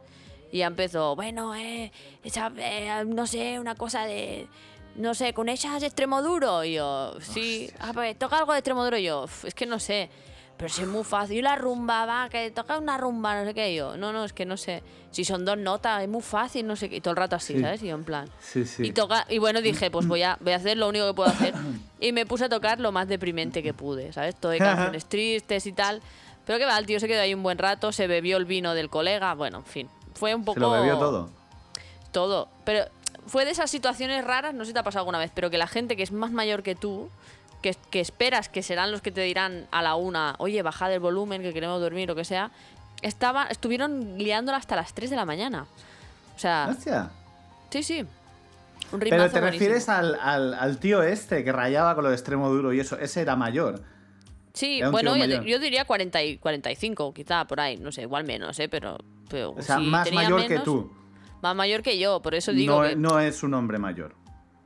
Y 0.51 0.61
empezó, 0.61 1.15
bueno, 1.15 1.53
eh, 1.55 1.91
esa, 2.23 2.51
eh, 2.57 3.03
no 3.05 3.27
sé, 3.27 3.59
una 3.59 3.75
cosa 3.75 4.05
de. 4.05 4.47
No 4.95 5.13
sé, 5.13 5.33
con 5.33 5.47
esas 5.49 5.83
extremo 5.83 6.23
duro. 6.23 6.63
Y 6.63 6.73
yo, 6.73 7.13
sí, 7.21 7.69
ah, 7.79 7.91
pues 7.93 8.17
toca 8.17 8.39
algo 8.39 8.53
de 8.53 8.59
extremo 8.59 8.83
duro. 8.83 8.97
Y 8.97 9.03
yo, 9.03 9.25
"Uf, 9.25 9.45
es 9.45 9.53
que 9.53 9.65
no 9.67 9.77
sé. 9.79 10.09
Pero 10.57 10.69
si 10.73 10.81
es 10.81 10.87
muy 10.87 11.03
fácil. 11.03 11.43
La 11.43 11.55
rumba, 11.55 12.05
va, 12.05 12.29
que 12.29 12.49
toca 12.51 12.77
una 12.79 12.97
rumba, 12.97 13.39
no 13.39 13.45
sé 13.45 13.53
qué. 13.53 13.75
Yo, 13.75 13.95
no, 13.95 14.11
no, 14.11 14.25
es 14.25 14.33
que 14.33 14.45
no 14.45 14.57
sé. 14.57 14.81
Si 15.11 15.23
son 15.23 15.45
dos 15.45 15.57
notas, 15.57 16.01
es 16.01 16.09
muy 16.09 16.21
fácil, 16.21 16.65
no 16.65 16.75
sé 16.75 16.89
qué. 16.89 16.97
Y 16.97 17.01
todo 17.01 17.11
el 17.11 17.17
rato 17.17 17.35
así, 17.35 17.53
Sí. 17.53 17.61
¿sabes? 17.61 17.83
Y 17.83 17.87
yo 17.87 17.95
en 17.95 18.03
plan. 18.03 18.27
Sí, 18.41 18.65
sí. 18.65 18.83
Y, 18.87 18.91
toca, 18.91 19.25
y 19.29 19.37
bueno, 19.37 19.61
dije, 19.61 19.91
pues 19.91 20.07
voy 20.07 20.23
a, 20.23 20.37
voy 20.41 20.53
a 20.53 20.55
hacer 20.55 20.77
lo 20.77 20.87
único 20.89 21.05
que 21.07 21.13
puedo 21.13 21.29
hacer. 21.29 21.53
Y 21.99 22.11
me 22.11 22.25
puse 22.25 22.45
a 22.45 22.49
tocar 22.49 22.79
lo 22.79 22.91
más 22.91 23.07
deprimente 23.07 23.61
que 23.61 23.73
pude, 23.73 24.11
¿sabes? 24.13 24.35
Todo 24.35 24.51
de 24.51 24.57
canciones 24.57 25.05
tristes 25.09 25.67
y 25.67 25.73
tal. 25.73 26.01
Pero 26.45 26.57
que 26.59 26.65
va, 26.65 26.77
el 26.79 26.85
tío 26.85 26.99
se 26.99 27.07
quedó 27.07 27.21
ahí 27.21 27.33
un 27.33 27.43
buen 27.43 27.57
rato, 27.57 27.91
se 27.91 28.07
bebió 28.07 28.37
el 28.37 28.45
vino 28.45 28.73
del 28.73 28.89
colega, 28.89 29.33
bueno, 29.35 29.59
en 29.59 29.65
fin. 29.65 29.89
Fue 30.15 30.33
un 30.33 30.43
poco... 30.43 30.55
Se 30.55 30.59
lo 30.61 30.71
bebió 30.71 30.97
todo. 30.97 31.29
Todo. 32.11 32.47
Pero 32.63 32.85
fue 33.27 33.45
de 33.45 33.51
esas 33.51 33.69
situaciones 33.69 34.23
raras, 34.23 34.53
no 34.53 34.63
sé 34.63 34.69
si 34.69 34.73
te 34.73 34.79
ha 34.79 34.83
pasado 34.83 35.01
alguna 35.01 35.19
vez, 35.19 35.29
pero 35.35 35.49
que 35.49 35.57
la 35.57 35.67
gente 35.67 35.95
que 35.97 36.03
es 36.03 36.11
más 36.11 36.31
mayor 36.31 36.63
que 36.63 36.73
tú, 36.73 37.09
que, 37.61 37.75
que 37.89 37.99
esperas 37.99 38.49
que 38.49 38.61
serán 38.63 38.91
los 38.91 39.01
que 39.01 39.11
te 39.11 39.21
dirán 39.21 39.67
a 39.71 39.81
la 39.81 39.95
una, 39.95 40.35
oye, 40.39 40.61
bajad 40.61 40.93
el 40.93 40.99
volumen, 40.99 41.41
que 41.41 41.53
queremos 41.53 41.79
dormir, 41.81 42.09
o 42.11 42.15
que 42.15 42.25
sea, 42.25 42.51
estaba, 43.01 43.45
estuvieron 43.45 44.17
liándola 44.17 44.57
hasta 44.57 44.75
las 44.75 44.93
3 44.93 45.09
de 45.09 45.15
la 45.15 45.25
mañana. 45.25 45.65
O 46.35 46.39
sea, 46.39 46.67
Hostia. 46.69 47.09
sí, 47.69 47.83
sí. 47.83 48.05
Un 48.91 48.99
Pero 48.99 49.09
te 49.11 49.17
buenísimo. 49.17 49.41
refieres 49.41 49.89
al, 49.89 50.17
al, 50.21 50.53
al 50.53 50.77
tío 50.77 51.03
este 51.03 51.43
que 51.43 51.51
rayaba 51.51 51.93
con 51.95 52.03
lo 52.05 52.09
de 52.09 52.15
extremo 52.15 52.49
duro 52.49 52.71
y 52.71 52.79
eso. 52.79 52.97
Ese 52.97 53.21
era 53.21 53.35
mayor. 53.35 53.81
Sí, 54.53 54.77
Era 54.79 54.87
un 54.87 54.91
bueno, 54.93 55.15
yo, 55.15 55.59
diría 55.59 55.85
40 55.85 56.23
y 56.23 56.37
45, 56.37 57.13
quizá, 57.13 57.45
por 57.45 57.59
ahí. 57.59 57.77
No 57.77 57.91
sé, 57.91 58.03
igual 58.03 58.23
menos, 58.23 58.57
¿eh? 58.59 58.69
Pero, 58.69 58.97
pero 59.29 59.51
O 59.51 59.61
sea, 59.61 59.77
si 59.77 59.83
más 59.87 60.11
mayor 60.11 60.47
que 60.47 60.59
tú. 60.59 60.89
Más 61.41 61.55
mayor 61.55 61.83
que 61.83 61.99
yo, 61.99 62.21
por 62.21 62.33
eso 62.33 62.51
digo 62.53 62.81
No, 62.81 62.89
que... 62.89 62.95
no 62.95 63.19
es 63.19 63.43
un 63.43 63.53
hombre 63.53 63.77
mayor. 63.77 64.15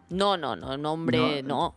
No, 0.10 0.38
no, 0.38 0.56
no, 0.56 0.78
no, 0.78 0.94
hombre, 0.94 1.42
no. 1.42 1.76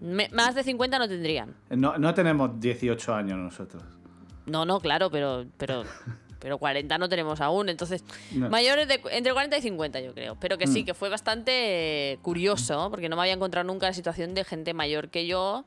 Me- 0.00 0.28
más 0.30 0.54
de 0.54 0.62
50 0.64 0.98
no 0.98 1.08
tendrían. 1.08 1.54
No, 1.70 1.98
no 1.98 2.14
tenemos 2.14 2.58
18 2.58 3.14
años 3.14 3.38
nosotros. 3.38 3.82
No, 4.46 4.64
no, 4.64 4.80
claro, 4.80 5.10
pero, 5.10 5.44
pero, 5.58 5.84
pero 6.40 6.58
40 6.58 6.96
no 6.98 7.08
tenemos 7.08 7.40
aún. 7.40 7.68
Entonces, 7.68 8.02
No. 8.32 8.48
mayores 8.48 8.88
de 8.88 9.00
entre 9.10 9.32
40 9.32 9.58
y 9.58 9.62
50, 9.62 10.00
yo 10.00 10.14
creo. 10.14 10.36
Pero 10.40 10.56
que 10.58 10.66
Mm. 10.66 10.72
sí, 10.72 10.84
que 10.84 10.94
fue 10.94 11.08
bastante 11.10 12.18
curioso, 12.22 12.88
porque 12.90 13.08
no 13.08 13.16
me 13.16 13.22
había 13.22 13.34
encontrado 13.34 13.66
nunca 13.66 13.86
la 13.86 13.92
situación 13.92 14.34
de 14.34 14.44
gente 14.44 14.72
mayor 14.74 15.08
que 15.10 15.26
yo 15.26 15.64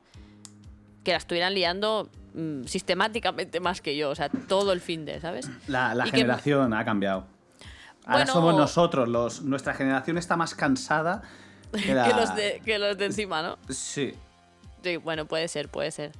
que 1.04 1.10
la 1.12 1.18
estuvieran 1.18 1.52
liando 1.52 2.08
mm, 2.34 2.64
sistemáticamente 2.64 3.60
más 3.60 3.80
que 3.82 3.94
yo. 3.96 4.08
O 4.10 4.14
sea, 4.14 4.28
todo 4.30 4.72
el 4.72 4.80
fin 4.80 5.04
de, 5.04 5.20
¿sabes? 5.20 5.48
La, 5.68 5.94
la 5.94 6.04
que- 6.04 6.12
generación 6.12 6.72
ha 6.72 6.84
cambiado. 6.84 7.26
Ahora 8.06 8.24
Bueno- 8.24 8.32
somos 8.32 8.56
nosotros. 8.56 9.08
Los, 9.08 9.42
nuestra 9.42 9.74
generación 9.74 10.18
está 10.18 10.36
más 10.36 10.54
cansada 10.54 11.22
que, 11.82 11.94
la- 11.94 12.04
Que, 12.08 12.14
los 12.14 12.36
de, 12.36 12.62
que 12.64 12.78
los 12.78 12.96
de 12.98 13.04
encima, 13.06 13.42
¿no? 13.42 13.58
Sí. 13.68 14.14
Sí, 14.82 14.96
bueno, 14.98 15.26
puede 15.26 15.48
ser, 15.48 15.68
puede 15.68 15.90
ser. 15.90 16.12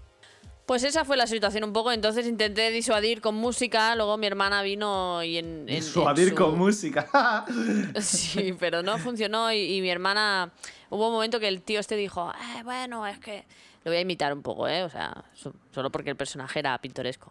Pues 0.66 0.82
esa 0.82 1.04
fue 1.04 1.18
la 1.18 1.26
situación 1.26 1.62
un 1.64 1.74
poco, 1.74 1.92
entonces 1.92 2.26
intenté 2.26 2.70
disuadir 2.70 3.20
con 3.20 3.34
música, 3.34 3.94
luego 3.96 4.16
mi 4.16 4.26
hermana 4.26 4.62
vino 4.62 5.22
y 5.22 5.36
en... 5.36 5.68
en- 5.68 5.76
en 5.76 5.82
Suadir 5.82 6.30
su- 6.30 6.34
con 6.34 6.56
música. 6.58 7.44
Sí, 8.00 8.54
pero 8.58 8.82
no 8.82 8.96
funcionó 8.98 9.52
y, 9.52 9.76
y 9.76 9.80
mi 9.82 9.90
hermana... 9.90 10.52
Hubo 10.90 11.08
un 11.08 11.12
momento 11.14 11.38
que 11.40 11.48
el 11.48 11.60
tío 11.62 11.80
este 11.80 11.96
dijo, 11.96 12.30
"Eh, 12.58 12.62
bueno, 12.62 13.06
es 13.06 13.18
que... 13.18 13.44
Lo 13.84 13.90
voy 13.90 13.98
a 13.98 14.00
imitar 14.00 14.32
un 14.32 14.40
poco, 14.42 14.66
¿eh? 14.66 14.82
O 14.84 14.88
sea, 14.88 15.24
so- 15.34 15.52
solo 15.74 15.90
porque 15.90 16.08
el 16.08 16.16
personaje 16.16 16.60
era 16.60 16.78
pintoresco. 16.78 17.30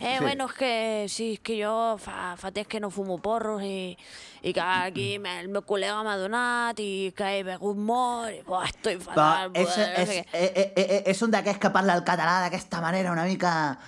Eh, 0.00 0.16
Sí. 0.18 0.24
bueno, 0.24 0.46
es 0.46 0.52
que 0.54 1.06
sí, 1.08 1.32
es 1.34 1.40
que 1.40 1.62
jo 1.64 1.96
fa, 1.98 2.36
fa 2.36 2.50
que 2.50 2.80
no 2.80 2.90
fumo 2.90 3.18
porros 3.18 3.62
i, 3.62 3.96
i 4.42 4.52
que 4.52 4.60
aquí 4.60 5.18
me, 5.18 5.38
el 5.40 5.48
meu 5.48 5.62
col·lega 5.62 6.02
m'ha 6.02 6.16
donat 6.16 6.80
i 6.80 7.12
que 7.14 7.28
he 7.38 7.42
begut 7.44 7.76
molt 7.76 8.32
i 8.34 8.40
buah, 8.42 8.66
estoy 8.66 8.96
Però 8.96 9.04
fatal. 9.14 9.50
és, 9.54 9.68
buah, 9.68 9.76
no 9.92 10.02
és, 10.02 10.08
sé 10.08 10.16
què". 10.16 10.26
eh, 10.32 10.52
eh, 10.56 10.72
eh, 10.76 11.02
és 11.12 11.22
un 11.22 11.30
d'aquests 11.30 11.60
que 11.60 11.70
parla 11.70 11.94
el 11.94 12.02
català 12.04 12.40
d'aquesta 12.42 12.80
manera 12.80 13.12
una 13.12 13.24
mica... 13.24 13.78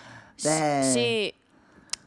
De... 0.42 0.82
Sí, 0.92 1.34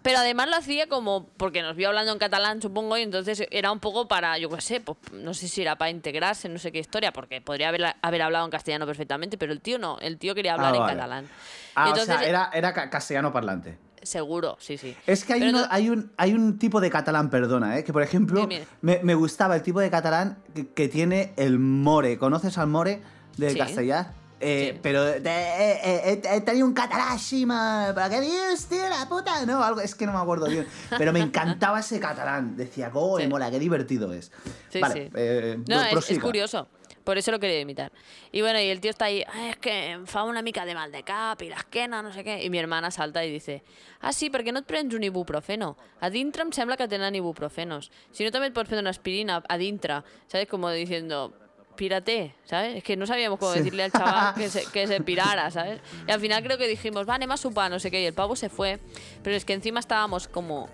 pero 0.03 0.19
además 0.19 0.47
lo 0.47 0.55
hacía 0.55 0.87
como 0.87 1.25
porque 1.35 1.61
nos 1.61 1.75
vio 1.75 1.89
hablando 1.89 2.13
en 2.13 2.19
catalán, 2.19 2.61
supongo, 2.61 2.97
y 2.97 3.01
entonces 3.01 3.43
era 3.51 3.71
un 3.73 3.79
poco 3.79 4.07
para, 4.07 4.37
yo 4.37 4.49
qué 4.49 4.61
sé, 4.61 4.79
pues 4.79 4.97
no 5.11 5.33
sé 5.33 5.47
si 5.49 5.61
era 5.63 5.75
para 5.77 5.89
integrarse, 5.91 6.47
no 6.47 6.59
sé 6.59 6.71
qué 6.71 6.79
historia, 6.79 7.11
porque 7.11 7.41
podría 7.41 7.69
haber, 7.69 7.93
haber 8.01 8.21
hablado 8.21 8.45
en 8.45 8.51
castellano 8.51 8.85
perfectamente, 8.85 9.37
pero 9.37 9.51
el 9.51 9.59
tío 9.59 9.79
no, 9.79 9.97
el 9.99 10.17
tío 10.17 10.33
quería 10.35 10.53
hablar 10.53 10.73
Ah, 10.73 10.77
en 10.77 10.81
vale. 10.83 10.93
catalán. 10.95 11.29
Ah, 11.75 11.85
entonces, 11.89 12.15
o 12.15 12.19
sea, 12.19 12.27
era, 12.29 12.49
era 12.53 12.73
ca- 12.73 12.89
castellano 12.89 13.33
parlante. 13.33 13.77
Seguro, 14.07 14.57
sí, 14.59 14.77
sí. 14.77 14.95
Es 15.05 15.23
que 15.25 15.33
hay, 15.33 15.43
uno- 15.43 15.61
no- 15.61 15.67
hay, 15.69 15.89
un, 15.89 16.11
hay 16.17 16.33
un 16.33 16.57
tipo 16.57 16.81
de 16.81 16.89
catalán, 16.89 17.29
perdona, 17.29 17.77
¿eh? 17.77 17.83
que 17.83 17.93
por 17.93 18.01
ejemplo 18.03 18.47
me, 18.81 18.99
me 19.03 19.15
gustaba 19.15 19.55
el 19.55 19.61
tipo 19.61 19.79
de 19.79 19.89
catalán 19.89 20.37
que, 20.55 20.67
que 20.69 20.87
tiene 20.87 21.33
el 21.37 21.59
more. 21.59 22.17
¿Conoces 22.17 22.57
al 22.57 22.67
more 22.67 23.01
de 23.37 23.49
Sí. 23.51 23.57
castellar? 23.57 24.13
Eh, 24.39 24.73
Sí. 24.73 24.79
Pero 24.83 25.03
de, 25.03 25.17
eh, 25.17 25.79
eh, 25.83 26.21
eh, 26.23 26.41
tenía 26.41 26.63
un 26.63 26.73
catalán 26.73 27.07
así, 27.13 27.43
ma, 27.47 27.91
¿para 27.95 28.07
qué 28.09 28.21
dices, 28.21 28.67
tío, 28.67 28.87
la 28.87 29.09
puta? 29.09 29.43
No, 29.47 29.63
algo, 29.63 29.81
es 29.81 29.95
que 29.95 30.05
no 30.05 30.13
me 30.13 30.19
acuerdo 30.19 30.45
bien. 30.47 30.67
Pero 30.95 31.11
me 31.11 31.19
encantaba 31.21 31.79
ese 31.79 31.99
catalán. 31.99 32.55
Decía, 32.55 32.91
¡oh, 32.93 33.19
Sí. 33.19 33.27
mola, 33.27 33.49
qué 33.49 33.57
divertido 33.57 34.13
es! 34.13 34.31
Sí, 34.69 34.79
vale, 34.79 35.05
sí. 35.07 35.11
eh, 35.15 35.57
No, 35.67 35.81
es, 35.81 36.19
curioso. 36.19 36.67
Por 37.07 37.17
eso 37.17 37.31
lo 37.31 37.39
quería 37.39 37.61
imitar. 37.61 37.93
Y 38.33 38.41
bueno, 38.41 38.59
y 38.59 38.67
el 38.67 38.81
tío 38.81 38.91
está 38.91 39.05
ahí, 39.05 39.23
"Ai, 39.31 39.51
es 39.51 39.55
que 39.57 39.97
fa 40.05 40.23
una 40.23 40.41
mica 40.41 40.65
de 40.65 40.75
mal 40.75 40.91
de 40.91 41.03
cap 41.03 41.41
i 41.41 41.47
l'esquena, 41.47 42.01
no 42.03 42.11
sé 42.11 42.25
què. 42.25 42.43
I 42.43 42.49
mi 42.49 42.59
hermana 42.59 42.91
salta 42.91 43.23
i 43.23 43.31
dice, 43.31 43.63
ah, 44.01 44.11
sí, 44.11 44.29
perquè 44.29 44.51
no 44.51 44.59
et 44.59 44.65
prens 44.67 44.93
un 44.93 45.03
ibuprofeno? 45.07 45.77
A 46.01 46.09
dintre 46.09 46.43
em 46.43 46.51
sembla 46.51 46.75
que 46.75 46.85
tenen 46.89 47.15
ibuprofenos. 47.15 47.91
Si 48.11 48.25
no, 48.25 48.31
també 48.35 48.47
et 48.51 48.53
pots 48.53 48.67
prendre 48.67 48.81
una 48.83 48.89
aspirina 48.91 49.41
a 49.47 49.57
dintre. 49.57 50.01
¿Sabes? 50.27 50.49
Como 50.49 50.69
diciendo, 50.69 51.31
pírate, 51.77 52.35
¿sabes? 52.43 52.75
Es 52.75 52.83
que 52.83 52.97
no 52.97 53.07
sabíamos 53.07 53.39
cómo 53.39 53.53
Sí. 53.53 53.59
decirle 53.59 53.83
al 53.83 53.91
chaval 53.93 54.35
que 54.35 54.49
se, 54.49 54.65
que 54.69 54.85
se 54.85 54.99
pirara, 55.07 55.49
¿sabes? 55.49 55.79
Y 56.05 56.11
al 56.11 56.19
final 56.19 56.43
creo 56.43 56.57
que 56.57 56.67
dijimos, 56.67 57.07
va, 57.07 57.15
anem 57.15 57.31
a 57.31 57.37
sopar, 57.37 57.71
no 57.71 57.79
sé 57.79 57.89
qué. 57.89 58.01
Y 58.01 58.05
el 58.05 58.13
pavo 58.13 58.35
se 58.35 58.49
fue. 58.49 58.79
Pero 59.23 59.33
es 59.33 59.45
que 59.45 59.53
encima 59.53 59.79
estábamos 59.79 60.27
como 60.27 60.67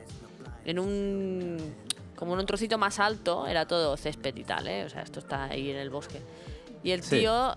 en 0.65 0.79
un 0.79 1.75
como 2.23 2.33
en 2.35 2.39
un 2.41 2.45
trocito 2.45 2.77
más 2.77 2.99
alto, 2.99 3.45
era 3.47 3.67
todo 3.67 3.95
césped 3.97 4.35
y 4.35 4.43
tal, 4.43 4.67
¿eh? 4.67 4.85
O 4.85 4.89
sea, 4.89 5.01
esto 5.01 5.19
está 5.19 5.45
ahí 5.45 5.69
en 5.71 5.77
el 5.77 5.89
bosque. 5.89 6.21
Y 6.83 6.91
el 6.91 7.03
Sí. 7.03 7.19
tío 7.19 7.55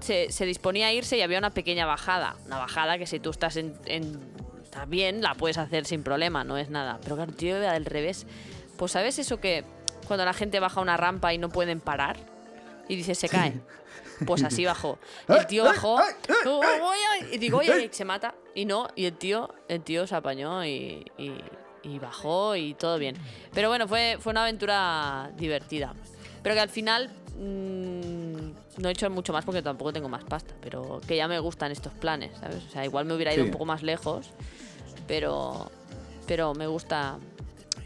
se, 0.00 0.30
se 0.32 0.44
disponía 0.46 0.88
a 0.88 0.92
irse 0.92 1.16
y 1.16 1.22
había 1.22 1.38
una 1.38 1.50
pequeña 1.50 1.86
bajada. 1.86 2.36
Una 2.46 2.58
bajada 2.58 2.98
que 2.98 3.06
si 3.06 3.20
tú 3.20 3.30
estás 3.30 3.56
en, 3.56 3.78
en- 3.86 4.20
estás 4.62 4.88
bien, 4.88 5.22
la 5.22 5.34
puedes 5.34 5.56
hacer 5.58 5.86
sin 5.86 6.02
problema, 6.02 6.44
no 6.44 6.58
es 6.58 6.68
nada. 6.70 6.98
Pero 7.02 7.16
claro, 7.16 7.30
el 7.30 7.36
tío 7.36 7.56
iba 7.58 7.72
del 7.72 7.84
revés. 7.86 8.26
Pues 8.76 8.92
¿sabes 8.92 9.18
eso 9.18 9.40
que 9.40 9.64
cuando 10.06 10.24
la 10.24 10.34
gente 10.34 10.60
baja 10.60 10.80
una 10.80 10.96
rampa 10.96 11.32
y 11.32 11.38
no 11.38 11.48
pueden 11.48 11.80
parar? 11.80 12.16
Y 12.88 12.96
dice, 12.96 13.14
se 13.14 13.28
cae. 13.28 13.54
Pues 14.26 14.42
así 14.44 14.64
bajó. 14.66 14.98
El 15.28 15.46
tío 15.46 15.64
bajó 15.64 15.94
"Oh, 16.46 16.60
voy 16.80 16.98
a-". 17.22 17.34
y 17.34 17.38
digo, 17.38 17.58
oye, 17.58 17.88
se 17.92 18.04
mata. 18.04 18.34
Y 18.54 18.64
no, 18.66 18.88
y 18.94 19.06
el 19.06 19.14
tío, 19.16 19.54
el 19.68 19.82
tío 19.82 20.06
se 20.06 20.14
apañó 20.14 20.64
y, 20.64 21.04
y- 21.18 21.40
y 21.86 21.98
bajó 21.98 22.56
y 22.56 22.74
todo 22.74 22.98
bien. 22.98 23.16
Pero 23.54 23.68
bueno, 23.68 23.86
fue, 23.88 24.16
fue 24.20 24.32
una 24.32 24.42
aventura 24.42 25.30
divertida. 25.36 25.94
Pero 26.42 26.54
que 26.54 26.60
al 26.60 26.68
final 26.68 27.10
mm, 27.38 28.80
no 28.82 28.88
he 28.88 28.92
hecho 28.92 29.08
mucho 29.10 29.32
más 29.32 29.44
porque 29.44 29.62
tampoco 29.62 29.92
tengo 29.92 30.08
más 30.08 30.24
pasta. 30.24 30.54
Pero 30.60 31.00
que 31.06 31.16
ya 31.16 31.28
me 31.28 31.38
gustan 31.38 31.72
estos 31.72 31.92
planes, 31.94 32.32
¿sabes? 32.40 32.64
O 32.64 32.70
sea, 32.70 32.84
igual 32.84 33.04
me 33.04 33.14
hubiera 33.14 33.32
ido 33.32 33.42
Sí. 33.44 33.48
un 33.48 33.52
poco 33.52 33.64
más 33.64 33.82
lejos. 33.82 34.30
Pero, 35.06 35.70
pero 36.26 36.54
me 36.54 36.66
gusta 36.66 37.18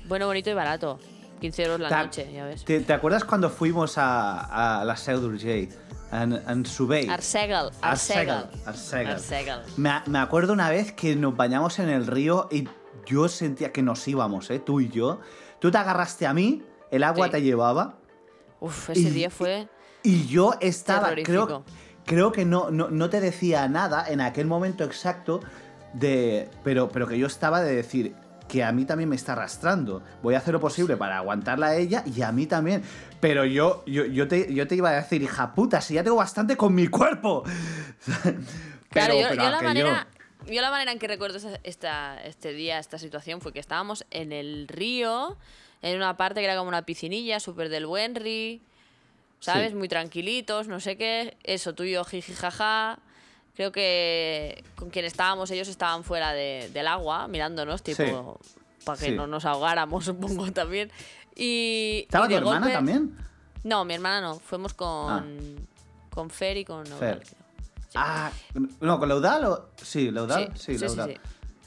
bueno, 0.06 0.26
bonito 0.26 0.50
y 0.50 0.54
barato. 0.54 0.98
15 1.40 1.62
euros 1.62 1.80
la 1.80 1.88
Ta- 1.88 2.04
noche, 2.04 2.30
ya 2.32 2.44
ves. 2.44 2.64
¿Te, 2.64 2.80
te 2.80 2.92
acuerdas 2.92 3.24
cuando 3.24 3.48
fuimos 3.48 3.96
a, 3.96 4.80
a 4.80 4.84
la 4.84 4.96
Seu 4.96 5.20
d'Urgell? 5.20 5.68
En, 6.12 6.32
en 6.32 6.66
Subey. 6.66 7.06
Arsèguel, 7.08 7.70
Arsèguel. 7.80 8.44
Arsèguel. 8.66 9.14
Arsèguel. 9.14 9.60
Me, 9.76 9.92
me 10.06 10.18
acuerdo 10.18 10.52
una 10.52 10.68
vez 10.68 10.90
que 10.92 11.14
nos 11.14 11.36
bañamos 11.36 11.78
en 11.78 11.88
el 11.88 12.06
río 12.08 12.48
y 12.50 12.68
yo 13.10 13.28
sentía 13.28 13.72
que 13.72 13.82
nos 13.82 14.06
íbamos, 14.06 14.50
¿eh? 14.50 14.58
Tú 14.58 14.80
y 14.80 14.88
yo. 14.88 15.20
Tú 15.58 15.70
te 15.70 15.78
agarraste 15.78 16.26
a 16.26 16.32
mí, 16.34 16.62
el 16.90 17.02
agua 17.02 17.26
Sí. 17.26 17.32
te 17.32 17.42
llevaba 17.42 17.96
Uf, 18.60 18.90
ese 18.90 19.00
Y- 19.00 19.10
día 19.10 19.30
fue... 19.30 19.68
y 20.02 20.26
yo 20.26 20.54
estaba, 20.60 21.10
creo, 21.24 21.64
creo 22.04 22.30
que 22.32 22.44
no, 22.44 22.70
no, 22.70 22.90
no 22.90 23.08
te 23.10 23.20
decía 23.20 23.66
nada 23.68 24.04
en 24.08 24.20
aquel 24.20 24.46
momento 24.46 24.84
exacto 24.84 25.40
de, 25.94 26.48
pero, 26.62 26.88
pero 26.88 27.06
que 27.06 27.18
yo 27.18 27.26
estaba 27.26 27.60
de 27.62 27.74
decir 27.74 28.14
que 28.48 28.62
a 28.64 28.72
mí 28.72 28.84
también 28.84 29.08
me 29.08 29.14
está 29.16 29.32
arrastrando. 29.32 30.02
Voy 30.22 30.34
a 30.34 30.38
hacer 30.38 30.52
lo 30.52 30.60
posible 30.60 30.96
para 30.96 31.16
aguantarla 31.18 31.68
a 31.68 31.76
ella 31.76 32.02
y 32.04 32.20
a 32.22 32.32
mí 32.32 32.46
también. 32.46 32.82
Pero 33.20 33.44
yo, 33.44 33.84
yo, 33.86 34.04
yo, 34.06 34.26
te, 34.28 34.52
yo 34.52 34.66
te 34.66 34.74
iba 34.74 34.90
a 34.90 34.94
decir, 34.94 35.22
hija 35.22 35.54
puta, 35.54 35.80
si 35.80 35.94
ya 35.94 36.02
tengo 36.02 36.16
bastante 36.16 36.56
con 36.56 36.74
mi 36.74 36.86
cuerpo. 36.88 37.44
Claro, 38.90 39.14
Pero- 39.14 39.20
yo, 39.20 39.28
pero 39.30 39.42
yo 39.44 39.50
la 39.50 39.62
manera, 39.62 40.06
yo 40.46 40.60
la 40.62 40.70
manera 40.70 40.92
en 40.92 40.98
que 40.98 41.06
recuerdo 41.08 41.38
esta, 41.64 42.22
este 42.24 42.52
día, 42.52 42.78
esta 42.78 42.98
situación, 42.98 43.40
fue 43.40 43.52
que 43.52 43.60
estábamos 43.60 44.04
en 44.10 44.32
el 44.32 44.68
río, 44.68 45.36
en 45.82 45.96
una 45.96 46.16
parte 46.16 46.40
que 46.40 46.44
era 46.46 46.56
como 46.56 46.68
una 46.68 46.82
piscinilla, 46.82 47.40
súper 47.40 47.68
del 47.68 47.86
buen 47.86 48.14
río, 48.14 48.60
¿sabes? 49.40 49.70
Sí. 49.70 49.74
Muy 49.74 49.88
tranquilitos, 49.88 50.68
no 50.68 50.80
sé 50.80 50.96
qué. 50.96 51.36
Eso, 51.44 51.74
tú 51.74 51.84
y 51.84 51.92
yo, 51.92 52.04
jiji, 52.04 52.32
jaja. 52.34 52.98
Creo 53.54 53.72
que 53.72 54.64
con 54.76 54.90
quien 54.90 55.04
estábamos, 55.04 55.50
ellos 55.50 55.68
estaban 55.68 56.04
fuera 56.04 56.32
de- 56.32 56.70
del 56.72 56.86
agua, 56.86 57.28
mirándonos, 57.28 57.82
tipo, 57.82 58.38
para 58.84 58.98
que 58.98 59.06
Sí. 59.06 59.12
no 59.12 59.26
nos 59.26 59.44
ahogáramos, 59.44 60.04
supongo 60.44 60.50
también. 60.52 60.90
Y, 61.36 62.00
¿Estaba 62.04 62.26
y 62.26 62.28
tu 62.30 62.34
hermana 62.36 62.72
también? 62.72 63.16
No, 63.64 63.84
mi 63.84 63.94
hermana 63.94 64.20
no. 64.20 64.38
Fuimos 64.38 64.72
con, 64.74 65.10
Ah. 65.12 65.24
con 66.10 66.30
Fer 66.30 66.56
y 66.58 66.64
con 66.64 66.86
Fer. 66.86 67.22
Ah, 67.94 68.30
no, 68.80 68.98
con 68.98 69.08
Laudal 69.08 69.44
o. 69.44 69.68
Sí, 69.82 70.10
Laudal. 70.10 70.50
Sí, 70.54 70.60
Sí, 70.74 70.78
sí, 70.78 70.88
sí, 70.88 70.96
Laudal. 70.96 71.10
sí. 71.14 71.20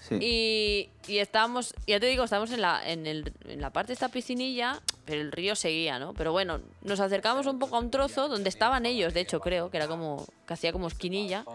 Sí. 0.10 0.18
Y, 0.20 0.90
y 1.14 1.20
estábamos, 1.20 1.74
ya 1.88 1.98
te 1.98 2.08
digo, 2.08 2.26
estábamos 2.26 2.52
en 2.52 2.60
la, 2.62 2.82
en, 2.86 3.08
el, 3.08 3.32
en 3.48 3.62
la 3.62 3.70
parte 3.70 3.88
de 3.88 3.94
esta 3.94 4.10
piscinilla, 4.10 4.82
pero 5.06 5.22
el 5.22 5.32
río 5.32 5.56
seguía, 5.56 5.98
¿no? 5.98 6.14
Pero 6.14 6.34
bueno, 6.34 6.60
nos 6.82 7.00
acercamos 7.00 7.46
un 7.46 7.58
poco 7.58 7.78
a 7.78 7.80
un 7.80 7.90
trozo 7.90 8.28
donde 8.28 8.50
estaban 8.50 8.86
ellos, 8.86 9.14
de 9.14 9.22
hecho, 9.22 9.40
creo, 9.40 9.70
que 9.72 9.78
era 9.78 9.88
como, 9.88 10.26
que 10.46 10.54
hacía 10.56 10.74
como 10.74 10.88
esquinilla. 10.90 11.46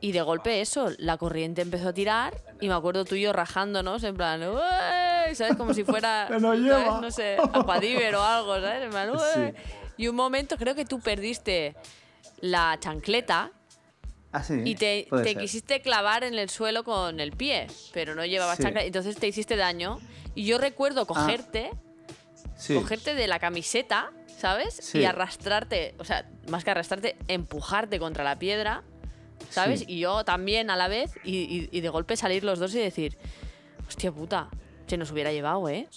Y 0.00 0.12
de 0.12 0.22
golpe 0.22 0.60
eso, 0.60 0.90
la 0.98 1.16
corriente 1.16 1.62
empezó 1.62 1.88
a 1.88 1.92
tirar 1.92 2.32
y 2.60 2.68
me 2.68 2.74
acuerdo 2.74 3.04
tú 3.04 3.16
y 3.16 3.22
yo 3.22 3.32
rajándonos, 3.32 4.02
en 4.04 4.16
plan, 4.16 4.40
"Uey", 4.42 5.34
¿sabes? 5.34 5.56
Como 5.56 5.74
si 5.74 5.82
fuera, 5.84 6.28
no 6.40 7.10
sé, 7.10 7.38
Aquadiver 7.52 8.14
o 8.14 8.22
algo, 8.22 8.54
¿sabes? 8.60 8.82
En 8.84 8.90
plan. 8.90 9.10
Y 9.96 10.08
un 10.08 10.16
momento 10.16 10.56
creo 10.56 10.74
que 10.74 10.84
tú 10.86 11.00
perdiste 11.00 11.76
la 12.42 12.76
chancleta 12.78 13.50
Ah, 14.32 14.42
sí. 14.42 14.60
y 14.64 14.74
te, 14.74 15.06
quisiste 15.38 15.80
clavar 15.80 16.24
en 16.24 16.34
el 16.38 16.50
suelo 16.50 16.84
con 16.84 17.18
el 17.20 17.32
pie, 17.32 17.66
pero 17.94 18.14
no 18.14 18.24
llevabas 18.26 18.58
Sí. 18.58 18.62
chancla, 18.64 18.82
entonces 18.84 19.16
te 19.16 19.26
hiciste 19.28 19.56
daño. 19.56 19.98
Y 20.34 20.44
yo 20.44 20.58
recuerdo 20.58 21.06
cogerte, 21.06 21.70
Sí. 22.56 22.74
cogerte 22.74 23.14
de 23.14 23.26
la 23.28 23.38
camiseta, 23.38 24.10
¿sabes? 24.38 24.94
Y 24.94 25.04
arrastrarte, 25.04 25.94
o 25.98 26.04
sea, 26.04 26.28
más 26.48 26.64
que 26.64 26.70
arrastrarte, 26.70 27.16
empujarte 27.28 27.98
contra 27.98 28.24
la 28.24 28.38
piedra, 28.38 28.82
¿sabes? 29.50 29.84
Y 29.86 30.00
yo 30.00 30.24
también 30.24 30.70
a 30.70 30.76
la 30.76 30.88
vez, 30.88 31.12
y, 31.24 31.36
y- 31.40 31.68
y 31.70 31.80
de 31.80 31.88
golpe 31.90 32.16
salir 32.16 32.42
los 32.44 32.58
dos 32.58 32.74
y 32.74 32.78
decir, 32.78 33.18
hostia 33.86 34.10
puta, 34.12 34.48
se 34.86 34.96
nos 34.96 35.10
hubiera 35.12 35.30
llevado, 35.32 35.68
¿eh? 35.68 35.88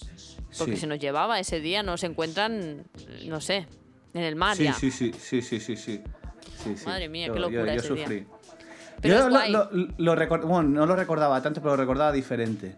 Porque 0.58 0.78
se 0.78 0.88
nos 0.88 1.00
llevaba 1.00 1.40
ese 1.40 1.60
día, 1.62 1.84
no 1.84 1.98
se 1.98 2.06
encuentran, 2.08 2.86
no 3.26 3.40
sé, 3.42 3.66
en 4.14 4.22
el 4.24 4.36
mar 4.36 4.56
Sí, 4.58 4.68
sí, 4.80 4.92
sí, 4.92 5.14
sí, 5.42 5.42
sí, 5.42 5.76
sí, 5.78 6.02
sí. 6.64 6.76
Sí. 6.78 6.86
Madre 6.86 7.10
mía, 7.10 7.28
Yo- 7.28 7.34
qué 7.34 7.40
yo- 7.40 7.50
locura 7.50 7.74
yo 7.74 7.80
ese 7.80 7.94
día. 7.94 8.04
sufrí. 8.06 8.28
Pero 9.02 9.16
yo 9.20 9.30
lo, 9.30 9.70
lo- 9.98 10.16
lo 10.16 10.48
bueno, 10.48 10.64
no 10.64 10.86
lo 10.86 10.96
recordaba 10.96 11.42
tanto, 11.42 11.62
pero 11.62 11.76
lo 11.76 11.82
recordaba 11.82 12.12
diferente. 12.12 12.76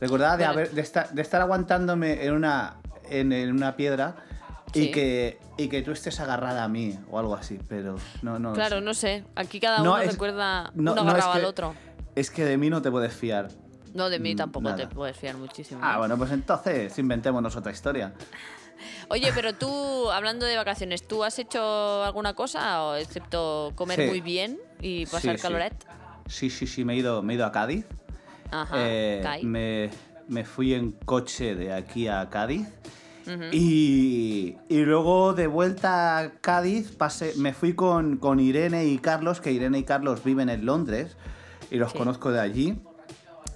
Recordaba 0.00 0.36
de, 0.36 0.44
haber, 0.44 0.70
de, 0.70 0.80
estar, 0.80 1.10
de 1.10 1.22
estar 1.22 1.40
aguantándome 1.40 2.24
en 2.24 2.32
una, 2.34 2.76
en, 3.10 3.32
en 3.32 3.52
una 3.52 3.76
piedra 3.76 4.16
y, 4.74 4.84
Sí. 4.84 4.90
que, 4.90 5.38
y 5.56 5.68
que 5.68 5.82
tú 5.82 5.92
estés 5.92 6.20
agarrada 6.20 6.64
a 6.64 6.68
mí 6.68 6.98
o 7.10 7.18
algo 7.18 7.34
así, 7.34 7.58
pero 7.68 7.96
no, 8.22 8.38
no. 8.38 8.52
Claro, 8.54 8.80
no 8.80 8.94
sé. 8.94 9.24
Aquí 9.36 9.60
cada 9.60 9.78
No, 9.78 9.92
uno 9.94 9.98
es- 9.98 10.12
recuerda. 10.12 10.70
no- 10.74 10.92
uno 10.92 10.94
no, 10.94 11.00
es 11.02 11.08
agarraba 11.08 11.32
que- 11.34 11.38
al 11.40 11.44
otro. 11.44 11.74
Es 12.14 12.30
que 12.30 12.44
de 12.44 12.56
mí 12.56 12.70
no 12.70 12.80
te 12.82 12.90
puedes 12.90 13.12
fiar. 13.12 13.48
No, 13.94 14.08
de 14.10 14.18
mí 14.18 14.34
tampoco 14.36 14.68
te 14.74 14.82
nada. 14.84 14.88
puedes 14.90 15.16
fiar 15.16 15.36
muchísimo. 15.36 15.80
Ah, 15.82 15.98
bueno, 15.98 16.16
pues 16.16 16.30
entonces 16.32 16.96
inventémonos 16.98 17.56
otra 17.56 17.72
historia. 17.72 18.12
Oye, 19.08 19.30
pero 19.34 19.54
tú, 19.54 20.10
hablando 20.10 20.46
de 20.46 20.56
vacaciones, 20.56 21.06
¿tú 21.06 21.24
has 21.24 21.38
hecho 21.38 22.04
alguna 22.04 22.34
cosa, 22.34 22.82
o 22.84 22.94
excepto 22.96 23.72
comer 23.74 24.00
Sí. 24.02 24.06
muy 24.08 24.20
bien 24.20 24.58
y 24.80 25.06
pasar 25.06 25.36
Sí, 25.36 25.42
caloret? 25.42 25.74
Sí, 26.26 26.50
sí, 26.50 26.66
sí, 26.66 26.84
me 26.84 26.94
he 26.94 26.96
ido, 26.96 27.22
me 27.22 27.32
he 27.32 27.36
ido 27.36 27.46
a 27.46 27.52
Cádiz. 27.52 27.84
Ajá. 28.50 28.74
Eh, 28.78 29.22
me, 29.42 29.90
me 30.28 30.44
fui 30.44 30.74
en 30.74 30.92
coche 30.92 31.54
de 31.54 31.72
aquí 31.72 32.08
a 32.08 32.28
Cádiz. 32.30 32.66
y, 33.52 34.56
y 34.70 34.78
luego 34.84 35.34
de 35.34 35.46
vuelta 35.48 36.18
a 36.18 36.30
Cádiz 36.40 36.92
pasé, 36.92 37.34
me 37.36 37.52
fui 37.52 37.74
con, 37.74 38.16
con 38.16 38.40
Irene 38.40 38.86
y 38.86 38.98
Carlos, 38.98 39.40
que 39.42 39.52
Irene 39.52 39.78
y 39.80 39.84
Carlos 39.84 40.24
viven 40.24 40.48
en 40.48 40.64
Londres 40.64 41.16
y 41.70 41.76
los 41.76 41.92
conozco 41.92 42.30
de 42.30 42.40
allí. 42.40 42.78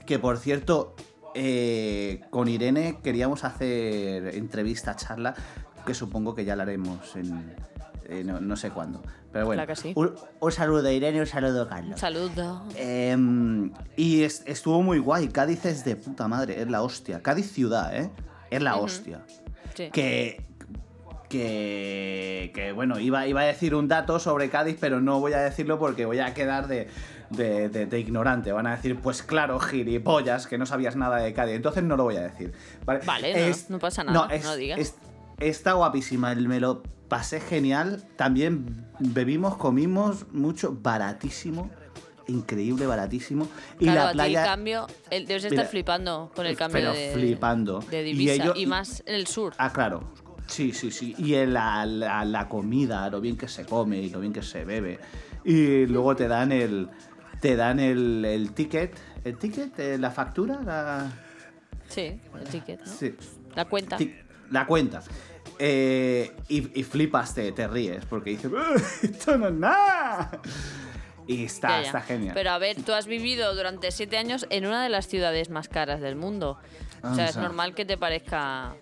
Que 0.07 0.19
por 0.19 0.37
cierto, 0.39 0.95
eh, 1.35 2.21
con 2.31 2.49
Irene 2.49 2.99
queríamos 3.03 3.45
hacer 3.45 4.35
entrevista, 4.35 4.95
charla, 4.97 5.35
que 5.87 5.95
supongo 5.95 6.35
que 6.35 6.45
ya 6.45 6.55
la 6.57 6.63
haremos 6.65 7.17
en, 7.17 7.55
eh, 8.09 8.23
no, 8.25 8.41
no 8.41 8.57
sé 8.57 8.71
cuándo. 8.71 9.03
Pero 9.33 9.47
bueno, 9.47 9.63
Claro 9.65 9.75
que 9.75 9.81
sí. 9.81 9.93
un, 9.97 10.15
un 10.41 10.53
saludo 10.53 10.87
a 10.89 10.93
Irene 10.93 11.19
un 11.21 11.27
saludo 11.27 11.63
a 11.63 11.69
Carlos. 11.69 11.93
Un 11.95 11.99
saludo. 11.99 12.63
Em, 12.77 13.73
y 13.97 14.23
es- 14.23 14.43
estuvo 14.47 14.83
muy 14.83 14.99
guay. 14.99 15.29
Cádiz 15.29 15.65
es 15.65 15.85
de 15.85 15.97
puta 15.97 16.29
madre, 16.29 16.61
es 16.61 16.69
la 16.71 16.83
hostia. 16.83 17.23
Cádiz 17.23 17.51
ciudad, 17.51 17.97
¿eh? 17.97 18.11
Es 18.51 18.61
la 18.63 18.77
hostia. 18.77 19.23
Sí. 19.75 19.89
Que. 19.91 20.45
Que, 21.31 22.53
que, 22.55 22.73
bueno, 22.73 23.01
iba, 23.01 23.27
iba 23.27 23.41
a 23.41 23.45
decir 23.45 23.75
un 23.75 23.89
dato 23.89 24.19
sobre 24.19 24.51
Cádiz, 24.51 24.77
pero 24.79 25.01
no 25.01 25.19
voy 25.19 25.33
a 25.33 25.39
decirlo 25.39 25.79
porque 25.79 26.05
voy 26.05 26.19
a 26.19 26.35
quedar 26.35 26.69
de, 26.69 26.89
de- 27.33 27.69
de- 27.69 27.87
de 27.87 28.01
ignorante. 28.01 28.53
Van 28.53 28.67
a 28.67 28.77
decir, 28.77 28.97
pues 29.01 29.23
claro, 29.23 29.59
gilipollas, 29.59 30.47
que 30.47 30.59
no 30.59 30.67
sabías 30.67 30.97
nada 30.97 31.17
de 31.19 31.33
Cádiz. 31.33 31.57
Entonces 31.57 31.83
no 31.83 31.97
lo 31.97 32.05
voy 32.05 32.17
a 32.17 32.23
decir. 32.23 32.53
Vale, 32.85 33.01
Vale, 33.05 33.51
no- 33.51 33.57
no 33.71 33.79
pasa 33.79 34.05
nada, 34.05 34.27
no 34.29 34.33
es- 34.33 34.45
lo 34.45 34.57
digas. 34.57 34.79
es- 34.79 34.95
está 35.41 35.73
guapísima, 35.73 36.35
me 36.35 36.61
lo 36.61 36.83
pasé 37.09 37.41
genial. 37.41 38.03
También 38.17 38.87
bebimos, 39.01 39.57
comimos 39.57 40.27
mucho, 40.33 40.77
baratísimo. 40.81 41.71
Increíble, 42.29 42.87
baratísimo. 42.87 43.49
Y 43.81 43.85
claro, 43.87 44.05
la 44.07 44.13
playa. 44.13 44.41
el 44.43 44.47
cambio, 44.49 44.87
el, 45.11 45.27
debes 45.27 45.43
estar 45.45 45.59
Mira, 45.59 45.69
flipando 45.69 46.31
con 46.37 46.47
el 46.47 46.57
cambio 46.57 46.81
pero 46.81 46.93
de, 46.93 47.11
flipando. 47.13 47.81
de 47.91 48.03
divisa. 48.05 48.35
Y, 48.37 48.41
ello- 48.41 48.55
y- 48.55 48.67
más 48.67 49.03
en 49.07 49.17
el 49.17 49.27
sur. 49.27 49.53
Ah, 49.59 49.73
claro. 49.73 50.05
Sí, 50.47 50.73
sí, 50.73 50.91
sí. 50.93 51.15
Y 51.19 51.35
la, 51.47 51.85
la- 51.85 52.25
la 52.25 52.49
comida, 52.49 53.09
lo 53.11 53.21
bien 53.21 53.37
que 53.37 53.49
se 53.49 53.65
come 53.65 53.99
y 53.99 54.11
lo 54.11 54.21
bien 54.21 54.33
que 54.33 54.43
se 54.43 54.65
bebe. 54.65 55.01
Y 55.45 55.87
luego 55.87 56.15
te 56.15 56.29
dan 56.29 56.53
el. 56.53 56.89
Te 57.43 57.57
dan 57.57 57.79
el, 57.81 58.25
el 58.25 58.53
ticket. 58.55 58.97
¿El 59.25 59.37
ticket? 59.37 59.79
eh, 59.79 59.99
¿La 59.99 60.11
factura? 60.11 60.61
La, 60.65 61.13
Sí, 61.89 62.19
el 62.39 62.45
ticket, 62.51 62.81
¿no? 62.81 62.87
sí. 62.91 63.15
La 63.55 63.67
cuenta. 63.67 63.97
Ti- 63.99 64.15
La 64.51 64.67
cuenta. 64.67 65.03
Eh, 65.59 66.33
y, 66.49 66.81
y 66.81 66.83
flipas, 66.85 67.35
te, 67.35 67.53
te 67.53 67.69
ríes, 67.69 68.05
porque 68.07 68.31
dices, 68.31 68.51
"¡Ah, 68.57 68.75
esto 69.03 69.37
no 69.37 69.49
es 69.49 69.55
nada. 69.55 70.41
Y 71.27 71.45
está, 71.45 71.69
Ya, 71.69 71.81
ya. 71.81 71.87
está 71.89 72.01
genial. 72.01 72.35
Pero 72.35 72.51
a 72.51 72.59
ver, 72.59 72.83
tú 72.83 72.93
has 72.93 73.07
vivido 73.07 73.55
durante 73.55 73.91
siete 73.91 74.17
años 74.17 74.47
en 74.51 74.65
una 74.67 74.83
de 74.83 74.89
las 74.89 75.07
ciudades 75.07 75.51
más 75.51 75.69
caras 75.69 76.01
del 76.01 76.17
mundo. 76.17 76.59
O 77.03 77.15
sea, 77.15 77.27
Ah, 77.27 77.29
es 77.29 77.37
normal 77.37 77.75
que 77.75 77.85
te 77.85 77.97
parezca 77.99 78.75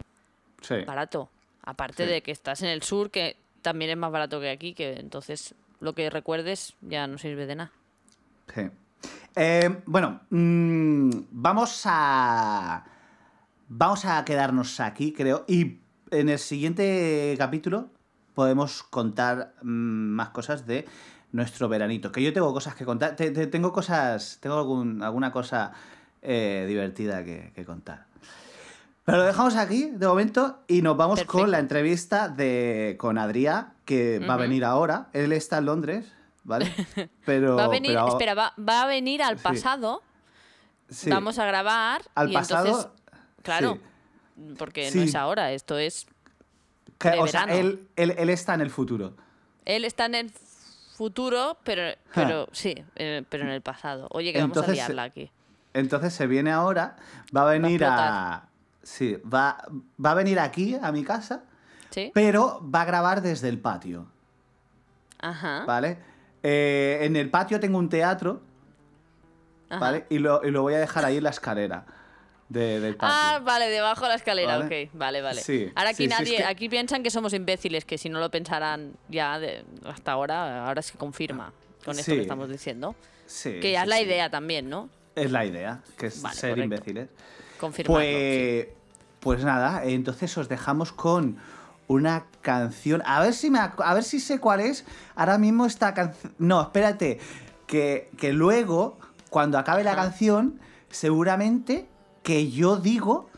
sí. 0.60 0.76
barato. 0.86 1.30
Aparte 1.62 2.04
Sí. 2.04 2.10
de 2.12 2.22
que 2.22 2.30
estás 2.30 2.62
en 2.62 2.68
el 2.68 2.82
sur, 2.82 3.10
que 3.10 3.36
también 3.62 3.90
es 3.90 3.96
más 3.96 4.12
barato 4.12 4.40
que 4.40 4.50
aquí, 4.50 4.74
que 4.74 4.94
entonces 5.00 5.54
lo 5.80 5.94
que 5.94 6.08
recuerdes 6.10 6.74
ya 6.82 7.06
no 7.06 7.18
sirve 7.18 7.46
de 7.46 7.56
nada. 7.56 7.72
Sí. 8.54 8.62
Eh, 9.36 9.82
bueno, 9.86 10.20
mm, 10.30 11.10
vamos 11.30 11.82
a. 11.84 12.84
Vamos 13.68 14.04
a 14.04 14.24
quedarnos 14.24 14.80
aquí, 14.80 15.12
creo. 15.12 15.44
Y 15.46 15.78
en 16.10 16.28
el 16.28 16.38
siguiente 16.38 17.34
capítulo 17.38 17.88
podemos 18.34 18.82
contar 18.82 19.54
mm, 19.62 19.66
más 19.68 20.30
cosas 20.30 20.66
de 20.66 20.86
nuestro 21.32 21.68
veranito. 21.68 22.10
Que 22.10 22.22
yo 22.22 22.32
tengo 22.32 22.52
cosas 22.52 22.74
que 22.74 22.84
contar. 22.84 23.14
Te- 23.16 23.30
te- 23.30 23.46
tengo 23.46 23.72
cosas. 23.72 24.38
Tengo 24.40 24.58
algún- 24.58 25.02
alguna 25.02 25.30
cosa 25.30 25.72
eh, 26.22 26.64
divertida 26.68 27.24
que, 27.24 27.52
que 27.54 27.64
contar. 27.64 28.06
Pero 29.04 29.18
lo 29.18 29.24
dejamos 29.24 29.56
aquí 29.56 29.90
de 29.90 30.06
momento 30.06 30.58
y 30.68 30.82
nos 30.82 30.96
vamos 30.96 31.20
Perfecto. 31.20 31.38
con 31.38 31.50
la 31.50 31.58
entrevista 31.58 32.28
de 32.28 32.96
con 32.98 33.16
Adrià, 33.16 33.72
que 33.84 34.18
va 34.18 34.34
a 34.34 34.36
venir 34.36 34.64
ahora. 34.64 35.08
Él 35.14 35.32
está 35.32 35.58
en 35.58 35.64
Londres, 35.66 36.12
¿vale? 36.44 36.72
Pero, 37.24 37.56
va 37.56 37.64
a 37.64 37.68
venir, 37.68 37.92
pero- 37.92 38.08
espera, 38.08 38.34
va, 38.34 38.54
va 38.58 38.82
a 38.82 38.86
venir 38.86 39.22
al 39.22 39.36
pasado. 39.36 40.02
sí. 40.88 41.10
Vamos 41.10 41.38
a 41.38 41.44
grabar. 41.46 42.02
al 42.14 42.30
y 42.30 42.34
pasado. 42.34 42.66
entonces, 42.66 42.90
claro, 43.42 43.78
sí. 44.36 44.54
porque 44.58 44.90
no 44.94 45.02
es 45.02 45.14
ahora, 45.14 45.52
esto 45.52 45.78
es. 45.78 46.06
Que- 46.98 47.18
o 47.18 47.26
sea, 47.26 47.44
él, 47.44 47.88
él, 47.96 48.14
él 48.18 48.30
está 48.30 48.54
en 48.54 48.60
el 48.60 48.70
futuro. 48.70 49.14
Él 49.64 49.84
está 49.84 50.06
en 50.06 50.14
el 50.14 50.30
futuro, 50.30 51.56
pero, 51.64 51.96
pero 52.14 52.48
sí, 52.52 52.74
eh, 52.96 53.24
pero 53.28 53.44
en 53.44 53.50
el 53.50 53.62
pasado. 53.62 54.08
Oye, 54.10 54.32
que 54.32 54.38
Entonces, 54.38 54.62
vamos 54.62 54.68
a 54.70 54.88
liarla 54.88 55.02
aquí. 55.04 55.30
Entonces 55.72 56.12
se 56.12 56.26
viene 56.26 56.50
ahora, 56.50 56.96
va 57.34 57.42
a 57.42 57.52
venir 57.52 57.84
a. 57.84 58.48
Sí, 58.82 59.16
va, 59.32 59.64
va 60.04 60.10
a 60.10 60.14
venir 60.14 60.40
aquí, 60.40 60.76
a 60.82 60.90
mi 60.90 61.04
casa, 61.04 61.44
¿Sí? 61.90 62.10
pero 62.12 62.60
va 62.62 62.82
a 62.82 62.84
grabar 62.86 63.22
desde 63.22 63.48
el 63.48 63.58
patio, 63.60 64.06
Ajá. 65.20 65.64
¿vale? 65.66 65.98
Eh, 66.42 66.98
en 67.02 67.16
el 67.16 67.28
patio 67.30 67.60
tengo 67.60 67.78
un 67.78 67.88
teatro, 67.88 68.40
ajá. 69.68 69.80
¿vale? 69.80 70.06
Y 70.10 70.18
lo, 70.18 70.44
y 70.44 70.50
lo 70.50 70.62
voy 70.62 70.74
a 70.74 70.78
dejar 70.78 71.04
ahí 71.04 71.18
en 71.18 71.24
la 71.24 71.30
escalera 71.30 71.84
de- 72.48 72.80
del 72.80 72.96
patio. 72.96 73.14
Ah, 73.16 73.40
vale, 73.44 73.68
debajo 73.68 74.02
de 74.04 74.08
la 74.08 74.14
escalera, 74.14 74.58
Vale. 74.58 74.84
ok. 74.86 74.90
Vale, 74.94 75.22
vale. 75.22 75.40
Sí, 75.42 75.70
Ahora 75.74 75.90
aquí 75.90 76.04
sí, 76.04 76.08
sí, 76.08 76.12
es 76.14 76.18
nadie, 76.18 76.36
que- 76.38 76.44
aquí 76.44 76.68
piensan 76.68 77.02
que 77.02 77.10
somos 77.10 77.32
imbéciles, 77.34 77.84
que 77.84 77.98
si 77.98 78.08
no 78.08 78.18
lo 78.20 78.30
pensarán 78.30 78.92
ya 79.08 79.38
de- 79.38 79.64
hasta 79.84 80.12
ahora, 80.12 80.66
ahora 80.66 80.82
se 80.82 80.96
confirma 80.98 81.52
con 81.84 81.98
esto 81.98 82.12
que 82.12 82.22
estamos 82.22 82.48
diciendo. 82.48 82.94
Sí, 83.26 83.60
Que 83.60 83.72
ya 83.72 83.82
es 83.82 83.88
la 83.88 84.00
idea 84.00 84.28
también, 84.30 84.68
¿no? 84.68 84.88
Es 85.14 85.30
la 85.30 85.44
idea, 85.44 85.80
que 85.98 86.06
es 86.06 86.20
Vale, 86.22 86.34
ser 86.36 86.50
correcto. 86.50 86.64
imbéciles. 86.74 87.08
Confirmarlo. 87.58 88.00
sí. 88.04 88.10
Pues, 88.10 88.66
pues 89.20 89.44
nada, 89.44 89.84
entonces 89.84 90.36
os 90.38 90.48
dejamos 90.48 90.92
con 90.92 91.36
una 91.90 92.26
canción. 92.40 93.02
A 93.04 93.20
ver 93.20 93.34
si 93.34 93.50
me 93.50 93.58
a 93.58 93.94
ver 93.94 94.04
si 94.04 94.20
sé 94.20 94.38
cuál 94.38 94.60
es. 94.60 94.84
Ahora 95.16 95.38
mismo 95.38 95.66
esta 95.66 95.92
canción. 95.92 96.32
No, 96.38 96.62
espérate. 96.62 97.18
Que, 97.66 98.10
que 98.16 98.32
luego, 98.32 98.98
cuando 99.28 99.58
acabe 99.58 99.82
la 99.84 99.94
canción, 99.96 100.60
seguramente 100.88 101.88
que 102.22 102.50
yo 102.50 102.76
digo. 102.76 103.28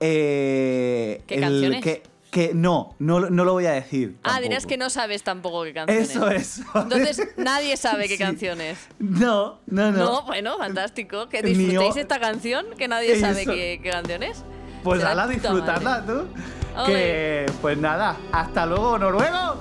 eh, 0.00 1.22
¿Qué 1.26 1.40
canción 1.40 1.74
es? 1.74 1.82
que, 1.82 2.02
que 2.30 2.52
no, 2.54 2.94
no, 3.00 3.18
lo- 3.18 3.30
no 3.30 3.44
lo 3.44 3.52
voy 3.54 3.66
a 3.66 3.72
decir. 3.72 4.16
Ah, 4.22 4.22
tampoco. 4.34 4.42
dirás 4.48 4.66
que 4.66 4.76
no 4.76 4.88
sabes 4.88 5.22
tampoco 5.24 5.64
qué 5.64 5.72
canción 5.74 5.98
es. 5.98 6.10
Eso 6.10 6.30
es. 6.30 6.62
Entonces 6.74 7.28
nadie 7.36 7.76
sabe 7.76 8.06
qué 8.08 8.16
Sí. 8.16 8.22
canción 8.22 8.60
es. 8.60 8.78
No, 9.00 9.58
no, 9.66 9.90
no. 9.90 9.98
No, 9.98 10.22
bueno, 10.26 10.56
fantástico. 10.58 11.28
Que 11.28 11.42
disfrutéis 11.42 11.96
esta 11.96 12.20
canción, 12.20 12.66
que 12.78 12.86
nadie 12.88 13.18
sabe 13.20 13.44
qué, 13.46 13.80
qué 13.82 13.90
canción 13.90 14.22
es. 14.22 14.44
Pues 14.84 15.02
ala, 15.04 15.24
puta 15.24 15.32
disfrutarla 15.34 16.06
tú. 16.06 16.26
Que, 16.86 17.46
pues 17.60 17.78
nada, 17.78 18.16
hasta 18.32 18.66
luego, 18.66 18.98
Noruego. 18.98 19.56